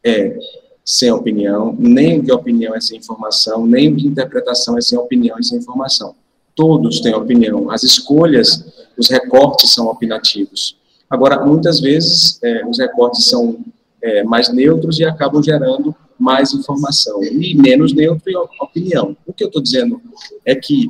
é 0.03 0.37
sem 0.85 1.11
opinião, 1.11 1.75
nem 1.79 2.19
o 2.19 2.23
de 2.23 2.31
opinião 2.31 2.75
é 2.75 2.81
sem 2.81 2.97
informação, 2.97 3.65
nem 3.65 3.91
o 3.91 3.95
de 3.95 4.07
interpretação 4.07 4.77
é 4.77 4.81
sem 4.81 4.97
opinião 4.97 5.37
e 5.39 5.43
sem 5.43 5.57
informação. 5.57 6.15
Todos 6.55 6.99
têm 6.99 7.13
opinião. 7.13 7.71
As 7.71 7.83
escolhas, 7.83 8.65
os 8.97 9.09
recortes 9.09 9.71
são 9.73 9.87
opinativos. 9.87 10.77
Agora, 11.09 11.45
muitas 11.45 11.79
vezes, 11.79 12.39
é, 12.43 12.65
os 12.67 12.79
recortes 12.79 13.25
são 13.25 13.59
é, 14.03 14.21
mais 14.23 14.53
neutros 14.53 14.99
e 14.99 15.05
acabam 15.05 15.41
gerando 15.41 15.95
mais 16.19 16.53
informação, 16.53 17.23
e 17.23 17.55
menos 17.55 17.93
neutro 17.93 18.29
e 18.29 18.35
opinião. 18.61 19.15
O 19.25 19.33
que 19.33 19.43
eu 19.43 19.47
estou 19.47 19.61
dizendo 19.61 19.99
é 20.45 20.53
que 20.53 20.89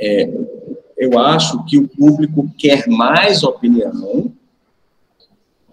é, 0.00 0.28
eu 0.96 1.18
acho 1.18 1.64
que 1.66 1.78
o 1.78 1.86
público 1.86 2.50
quer 2.58 2.88
mais 2.88 3.42
opinião, 3.42 4.32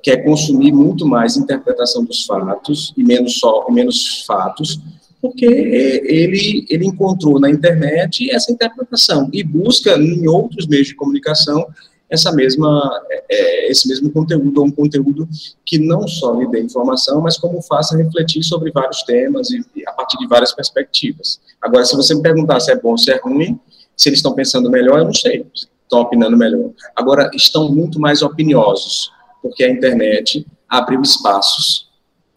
quer 0.04 0.24
consumir 0.24 0.72
muito 0.72 1.08
mais 1.08 1.38
interpretação 1.38 2.04
dos 2.04 2.26
fatos 2.26 2.94
e 2.98 3.04
menos 3.04 3.40
só 3.40 3.66
e 3.70 3.72
menos 3.72 4.24
fatos, 4.26 4.80
porque 5.22 5.46
ele 5.46 6.66
ele 6.70 6.86
encontrou 6.86 7.40
na 7.40 7.50
internet 7.50 8.30
essa 8.32 8.52
interpretação 8.52 9.30
e 9.32 9.44
busca 9.44 9.96
em 9.96 10.28
outros 10.28 10.68
meios 10.68 10.88
de 10.88 10.96
comunicação 10.96 11.66
essa 12.12 12.32
mesma 12.34 13.02
é, 13.30 13.72
esse 13.72 13.88
mesmo 13.88 14.12
conteúdo 14.12 14.60
ou 14.60 14.68
um 14.68 14.72
conteúdo 14.72 15.28
que 15.66 15.80
não 15.80 16.06
só 16.08 16.34
lhe 16.34 16.46
dê 16.50 16.62
informação, 16.62 17.22
mas 17.22 17.38
como 17.38 17.62
faça 17.62 17.98
refletir 17.98 18.44
sobre 18.44 18.70
vários 18.72 19.02
temas 19.04 19.50
e, 19.50 19.64
e 19.76 19.88
a 19.88 19.94
partir 19.94 20.18
de 20.18 20.28
várias 20.28 20.54
perspectivas. 20.54 21.40
Agora, 21.62 21.86
se 21.86 21.96
você 21.96 22.14
me 22.14 22.22
perguntar 22.22 22.60
se 22.60 22.70
é 22.70 22.76
bom 22.76 22.92
ou 22.92 22.98
se 22.98 23.12
é 23.12 23.18
ruim, 23.18 23.58
se 23.96 24.10
eles 24.10 24.20
estão 24.20 24.34
pensando 24.34 24.70
melhor, 24.70 25.00
eu 25.00 25.06
não 25.06 25.14
sei. 25.14 25.46
Estão 25.84 26.02
opinando 26.02 26.36
melhor. 26.38 26.72
Agora, 26.96 27.32
estão 27.34 27.72
muito 27.72 28.00
mais 28.00 28.22
opiniosos, 28.22 29.12
porque 29.42 29.64
a 29.64 29.70
internet 29.70 30.46
abriu 30.68 31.02
espaços 31.02 31.90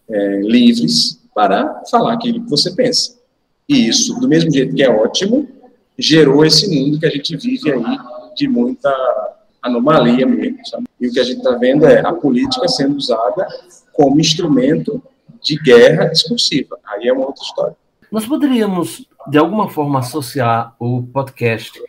é, 0.09 0.41
livres 0.43 1.20
para 1.35 1.83
falar 1.91 2.14
aquilo 2.14 2.45
que 2.45 2.51
você 2.51 2.72
pensa. 2.72 3.16
E 3.68 3.89
isso, 3.89 4.14
do 4.20 4.29
mesmo 4.29 4.53
jeito 4.53 4.75
que 4.75 4.83
é 4.83 4.91
ótimo, 4.91 5.49
gerou 5.99 6.45
esse 6.45 6.68
mundo 6.68 6.99
que 6.99 7.07
a 7.07 7.11
gente 7.11 7.37
vive 7.37 7.72
aí 7.72 7.99
de 8.37 8.49
muita 8.49 8.91
anomalia 9.64 10.26
mesmo. 10.26 10.64
Sabe? 10.66 10.84
E 11.00 11.08
o 11.08 11.12
que 11.12 11.18
a 11.18 11.24
gente 11.24 11.38
está 11.38 11.52
vendo 11.52 11.86
é 11.86 12.00
a 12.00 12.12
política 12.12 12.68
sendo 12.68 12.96
usada 12.96 13.46
como 13.92 14.20
instrumento 14.20 15.02
de 15.42 15.56
guerra 15.56 16.06
discursiva. 16.06 16.78
Aí 16.86 17.08
é 17.08 17.12
uma 17.12 17.26
outra 17.26 17.42
história. 17.42 17.76
Nós 18.10 18.26
poderíamos, 18.26 19.08
de 19.28 19.38
alguma 19.38 19.68
forma, 19.68 19.98
associar 19.98 20.74
o 20.78 21.02
podcast 21.02 21.80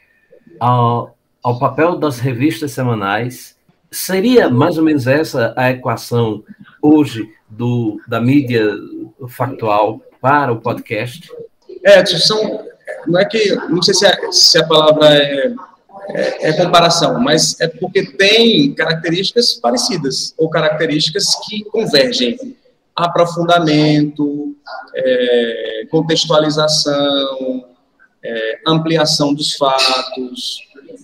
ao, 0.59 1.15
ao 1.43 1.59
papel 1.59 1.97
das 1.97 2.19
revistas 2.19 2.71
semanais? 2.71 3.55
Seria 3.91 4.49
mais 4.49 4.77
ou 4.77 4.83
menos 4.83 5.07
essa 5.07 5.53
a 5.55 5.71
equação 5.71 6.43
hoje 6.81 7.29
do, 7.49 7.99
da 8.07 8.19
mídia 8.19 8.71
factual 9.27 10.01
para 10.19 10.51
o 10.51 10.59
podcast? 10.59 11.31
É, 11.83 12.03
são, 12.05 12.65
não 13.07 13.19
é 13.19 13.25
que, 13.25 13.55
não 13.69 13.81
sei 13.81 13.93
se 13.93 14.05
a, 14.05 14.31
se 14.31 14.57
a 14.57 14.67
palavra 14.67 15.15
é, 15.15 15.53
é, 16.09 16.49
é, 16.49 16.53
comparação, 16.53 17.19
mas 17.19 17.59
é 17.59 17.67
porque 17.67 18.05
tem 18.13 18.73
características 18.73 19.53
parecidas, 19.53 20.33
ou 20.37 20.49
características 20.49 21.25
que 21.47 21.63
convergem. 21.65 22.37
Aprofundamento, 22.95 24.55
é, 24.95 25.87
contextualização, 25.91 27.65
é, 28.23 28.59
ampliação 28.65 29.33
dos 29.33 29.53
fatos, 29.55 30.59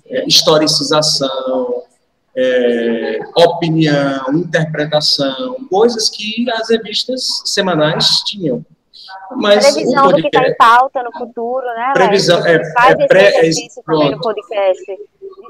é, 0.08 0.26
historicização, 0.26 1.84
é, 2.36 3.20
opinião, 3.36 4.34
interpretação, 4.34 5.68
coisas 5.70 6.10
que 6.10 6.50
as 6.52 6.70
revistas 6.70 7.42
semanais 7.46 8.22
tinham. 8.26 8.66
Mas 9.36 9.74
Previsão 9.74 10.04
podcast, 10.04 10.16
do 10.16 10.22
que 10.22 10.38
está 10.38 10.48
em 10.48 10.56
pauta 10.56 11.04
no 11.04 11.12
futuro, 11.12 11.66
né? 11.66 11.92
Previsão, 11.94 12.46
é, 12.46 12.74
faz 12.74 13.00
é, 13.00 13.08
pré, 13.08 13.40
exercício 13.40 13.82
é, 13.82 13.84
também 13.84 14.12
no 14.12 14.22
podcast. 14.22 15.00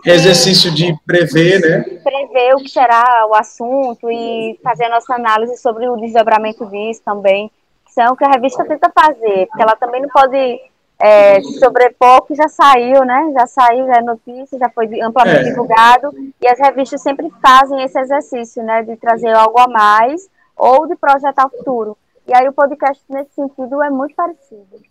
Exercício 0.05 0.71
de 0.71 0.95
prever, 1.05 1.59
né? 1.61 1.83
Prever 2.03 2.55
o 2.55 2.57
que 2.57 2.69
será 2.69 3.25
o 3.29 3.35
assunto 3.35 4.09
e 4.09 4.59
fazer 4.63 4.85
a 4.85 4.89
nossa 4.89 5.15
análise 5.15 5.57
sobre 5.57 5.87
o 5.87 5.97
desdobramento 5.97 6.65
disso 6.67 7.01
também 7.03 7.51
são 7.93 8.15
que 8.15 8.23
a 8.23 8.29
revista 8.29 8.63
tenta 8.65 8.91
fazer, 8.93 9.47
porque 9.47 9.61
ela 9.61 9.75
também 9.75 10.01
não 10.01 10.09
pode 10.09 10.61
é, 10.97 11.41
se 11.41 11.59
sobrepor, 11.59 12.21
que 12.23 12.35
já 12.35 12.47
saiu, 12.47 13.03
né? 13.03 13.31
Já 13.33 13.47
saiu, 13.47 13.87
já 13.87 13.95
é 13.95 14.01
notícia, 14.01 14.57
já 14.57 14.69
foi 14.69 14.87
amplamente 15.01 15.39
é. 15.39 15.49
divulgado, 15.49 16.11
e 16.39 16.47
as 16.47 16.59
revistas 16.59 17.01
sempre 17.01 17.29
fazem 17.41 17.83
esse 17.83 17.99
exercício, 17.99 18.63
né? 18.63 18.83
De 18.83 18.95
trazer 18.95 19.33
algo 19.33 19.59
a 19.59 19.67
mais 19.67 20.29
ou 20.55 20.87
de 20.87 20.95
projetar 20.95 21.47
o 21.47 21.49
futuro. 21.49 21.97
E 22.31 22.33
aí 22.33 22.47
o 22.47 22.53
podcast, 22.53 23.03
nesse 23.09 23.33
sentido, 23.35 23.83
é 23.83 23.89
muito 23.89 24.15
parecido. 24.15 24.81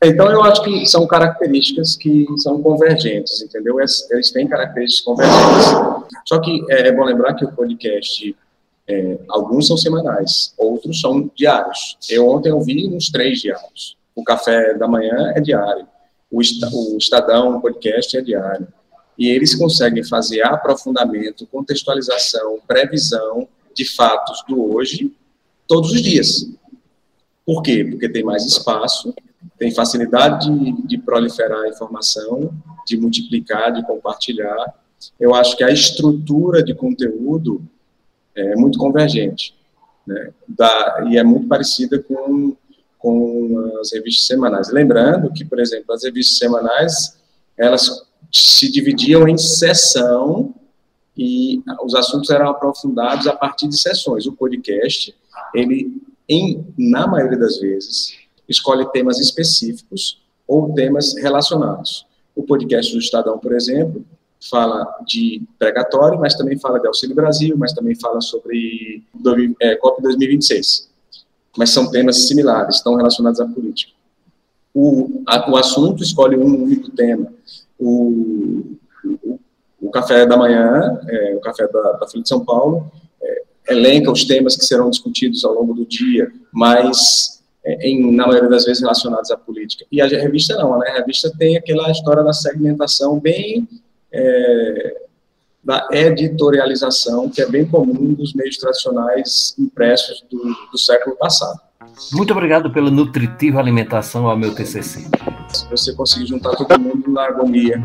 Então, 0.00 0.30
eu 0.30 0.44
acho 0.44 0.62
que 0.62 0.86
são 0.86 1.04
características 1.08 1.96
que 1.96 2.24
são 2.38 2.62
convergentes, 2.62 3.42
entendeu? 3.42 3.80
Eles 3.80 4.30
têm 4.30 4.46
características 4.46 5.04
convergentes. 5.04 5.66
Só 6.24 6.40
que 6.40 6.64
é, 6.70 6.86
é 6.86 6.92
bom 6.92 7.02
lembrar 7.02 7.34
que 7.34 7.44
o 7.44 7.50
podcast 7.50 8.36
é, 8.86 9.18
alguns 9.28 9.66
são 9.66 9.76
semanais, 9.76 10.54
outros 10.56 11.00
são 11.00 11.28
diários. 11.34 11.98
Eu 12.08 12.28
ontem 12.28 12.52
ouvi 12.52 12.86
uns 12.86 13.10
três 13.10 13.40
diários. 13.40 13.96
O 14.14 14.22
café 14.22 14.74
da 14.74 14.86
manhã 14.86 15.32
é 15.34 15.40
diário, 15.40 15.88
o, 16.30 16.38
o 16.38 16.96
Estadão, 16.96 17.56
o 17.56 17.60
podcast 17.60 18.16
é 18.16 18.20
diário. 18.20 18.68
E 19.18 19.28
eles 19.28 19.56
conseguem 19.56 20.04
fazer 20.04 20.46
aprofundamento, 20.46 21.44
contextualização, 21.48 22.60
previsão 22.68 23.48
de 23.74 23.84
fatos 23.84 24.44
do 24.46 24.72
hoje 24.76 25.12
todos 25.66 25.90
os 25.92 26.02
dias. 26.02 26.48
Por 27.44 27.62
quê? 27.62 27.84
Porque 27.84 28.08
tem 28.08 28.22
mais 28.22 28.44
espaço, 28.44 29.14
tem 29.58 29.72
facilidade 29.72 30.50
de, 30.50 30.86
de 30.86 30.98
proliferar 30.98 31.62
a 31.62 31.68
informação, 31.68 32.52
de 32.86 32.96
multiplicar, 32.96 33.72
de 33.72 33.84
compartilhar. 33.86 34.74
Eu 35.18 35.34
acho 35.34 35.56
que 35.56 35.64
a 35.64 35.70
estrutura 35.70 36.62
de 36.62 36.74
conteúdo 36.74 37.62
é 38.34 38.54
muito 38.54 38.78
convergente. 38.78 39.54
Né? 40.06 40.32
Da, 40.48 41.04
e 41.08 41.16
é 41.16 41.22
muito 41.22 41.46
parecida 41.46 41.98
com, 41.98 42.56
com 42.98 43.78
as 43.80 43.92
revistas 43.92 44.26
semanais. 44.26 44.70
Lembrando 44.70 45.32
que, 45.32 45.44
por 45.44 45.60
exemplo, 45.60 45.94
as 45.94 46.04
revistas 46.04 46.38
semanais, 46.38 47.18
elas 47.56 48.04
se 48.32 48.70
dividiam 48.70 49.28
em 49.28 49.36
sessão 49.36 50.54
e 51.16 51.62
os 51.84 51.94
assuntos 51.94 52.30
eram 52.30 52.48
aprofundados 52.48 53.26
a 53.26 53.36
partir 53.36 53.68
de 53.68 53.78
sessões. 53.78 54.26
O 54.26 54.32
podcast, 54.32 55.14
ele, 55.54 56.02
em, 56.28 56.66
na 56.78 57.06
maioria 57.06 57.38
das 57.38 57.58
vezes, 57.58 58.14
escolhe 58.48 58.90
temas 58.92 59.18
específicos 59.18 60.22
ou 60.46 60.72
temas 60.74 61.14
relacionados. 61.16 62.06
O 62.34 62.42
podcast 62.42 62.92
do 62.92 62.98
Estadão, 62.98 63.38
por 63.38 63.52
exemplo, 63.52 64.04
fala 64.50 64.86
de 65.06 65.42
pregatório, 65.58 66.18
mas 66.18 66.34
também 66.34 66.58
fala 66.58 66.80
de 66.80 66.86
Auxílio 66.86 67.14
Brasil, 67.14 67.56
mas 67.56 67.72
também 67.72 67.94
fala 67.94 68.20
sobre 68.20 69.04
é, 69.60 69.76
COP 69.76 70.02
2026. 70.02 70.90
Mas 71.56 71.70
são 71.70 71.90
temas 71.90 72.26
similares, 72.26 72.76
estão 72.76 72.94
relacionados 72.94 73.40
à 73.40 73.46
política. 73.46 73.92
O, 74.74 75.22
a, 75.26 75.50
o 75.50 75.56
assunto 75.56 76.02
escolhe 76.02 76.36
um 76.36 76.64
único 76.64 76.90
tema. 76.90 77.32
O, 77.78 78.76
o, 79.04 79.38
o 79.80 79.90
café 79.90 80.24
da 80.24 80.36
manhã, 80.36 81.00
é, 81.08 81.36
o 81.36 81.40
café 81.40 81.68
da, 81.68 81.92
da 81.92 82.08
Folha 82.08 82.22
de 82.22 82.28
São 82.28 82.44
Paulo, 82.44 82.90
elenca 83.72 84.10
os 84.10 84.24
temas 84.24 84.56
que 84.56 84.64
serão 84.64 84.90
discutidos 84.90 85.44
ao 85.44 85.54
longo 85.54 85.74
do 85.74 85.84
dia, 85.84 86.30
mas 86.52 87.42
é, 87.64 87.88
em, 87.88 88.14
na 88.14 88.26
maioria 88.26 88.48
das 88.48 88.64
vezes 88.64 88.80
relacionados 88.80 89.30
à 89.30 89.36
política. 89.36 89.84
E 89.90 90.00
a 90.00 90.06
revista 90.06 90.56
não, 90.56 90.78
né? 90.78 90.88
a 90.88 90.94
revista 90.98 91.32
tem 91.38 91.56
aquela 91.56 91.90
história 91.90 92.22
da 92.22 92.32
segmentação 92.32 93.18
bem 93.18 93.68
é, 94.12 95.02
da 95.64 95.88
editorialização, 95.92 97.28
que 97.28 97.40
é 97.40 97.46
bem 97.46 97.64
comum 97.64 98.14
dos 98.14 98.34
meios 98.34 98.56
tradicionais 98.56 99.54
impressos 99.58 100.24
do, 100.30 100.38
do 100.72 100.78
século 100.78 101.16
passado. 101.16 101.60
Muito 102.12 102.32
obrigado 102.32 102.72
pela 102.72 102.90
nutritiva 102.90 103.60
alimentação 103.60 104.26
ao 104.26 104.36
meu 104.36 104.54
TCC. 104.54 105.06
Se 105.52 105.68
você 105.70 105.94
conseguir 105.94 106.26
juntar 106.26 106.56
todo 106.56 106.80
mundo 106.80 107.10
na 107.10 107.24
agonia 107.26 107.84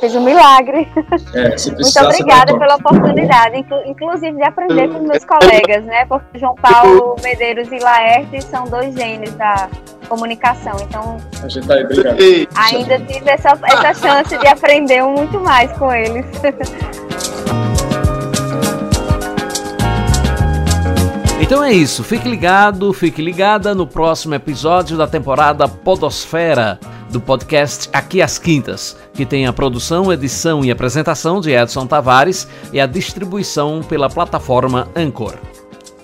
fez 0.00 0.14
um 0.14 0.24
milagre. 0.24 0.88
É, 1.34 1.48
Muito 1.70 2.00
obrigada 2.00 2.58
pela 2.58 2.76
oportunidade, 2.76 3.64
inclusive 3.86 4.36
de 4.36 4.42
aprender 4.42 4.88
com 4.88 5.00
meus 5.00 5.24
colegas, 5.24 5.84
né? 5.84 6.04
Porque 6.06 6.38
João 6.38 6.54
Paulo 6.54 7.16
Medeiros 7.22 7.70
e 7.70 7.78
Laerte 7.78 8.42
são 8.42 8.64
dois 8.64 8.94
gênios 8.94 9.34
da 9.34 9.68
comunicação, 10.08 10.74
então 10.80 11.18
a 11.42 11.48
gente 11.48 11.66
tá 11.66 11.74
aí, 11.74 11.84
obrigado. 11.84 12.18
ainda 12.56 12.98
tive 13.00 13.30
essa, 13.30 13.50
essa 13.64 13.94
chance 13.94 14.38
de 14.38 14.46
aprender 14.46 15.02
muito 15.02 15.38
mais 15.40 15.70
com 15.72 15.92
eles. 15.92 16.24
Então 21.40 21.64
é 21.64 21.72
isso, 21.72 22.04
fique 22.04 22.28
ligado, 22.28 22.92
fique 22.92 23.22
ligada 23.22 23.74
no 23.74 23.86
próximo 23.86 24.34
episódio 24.34 24.98
da 24.98 25.06
temporada 25.06 25.66
Podosfera 25.66 26.78
do 27.10 27.20
podcast 27.20 27.88
Aqui 27.92 28.20
às 28.20 28.38
Quintas, 28.38 28.96
que 29.14 29.24
tem 29.24 29.46
a 29.46 29.52
produção, 29.52 30.12
edição 30.12 30.64
e 30.64 30.70
apresentação 30.70 31.40
de 31.40 31.50
Edson 31.50 31.86
Tavares 31.86 32.46
e 32.72 32.80
a 32.80 32.86
distribuição 32.86 33.82
pela 33.82 34.08
plataforma 34.08 34.88
Anchor. 34.94 35.34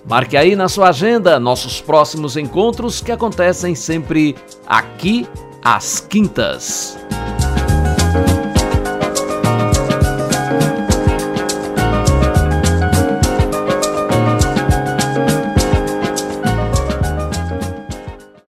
Marque 0.07 0.36
aí 0.36 0.55
na 0.55 0.68
sua 0.68 0.90
agenda 0.90 1.40
nossos 1.40 1.80
próximos 1.80 2.36
encontros 2.36 3.00
que 3.00 3.11
acontecem 3.11 3.74
sempre 3.74 4.34
aqui 4.66 5.26
às 5.62 6.00
quintas. 6.00 6.98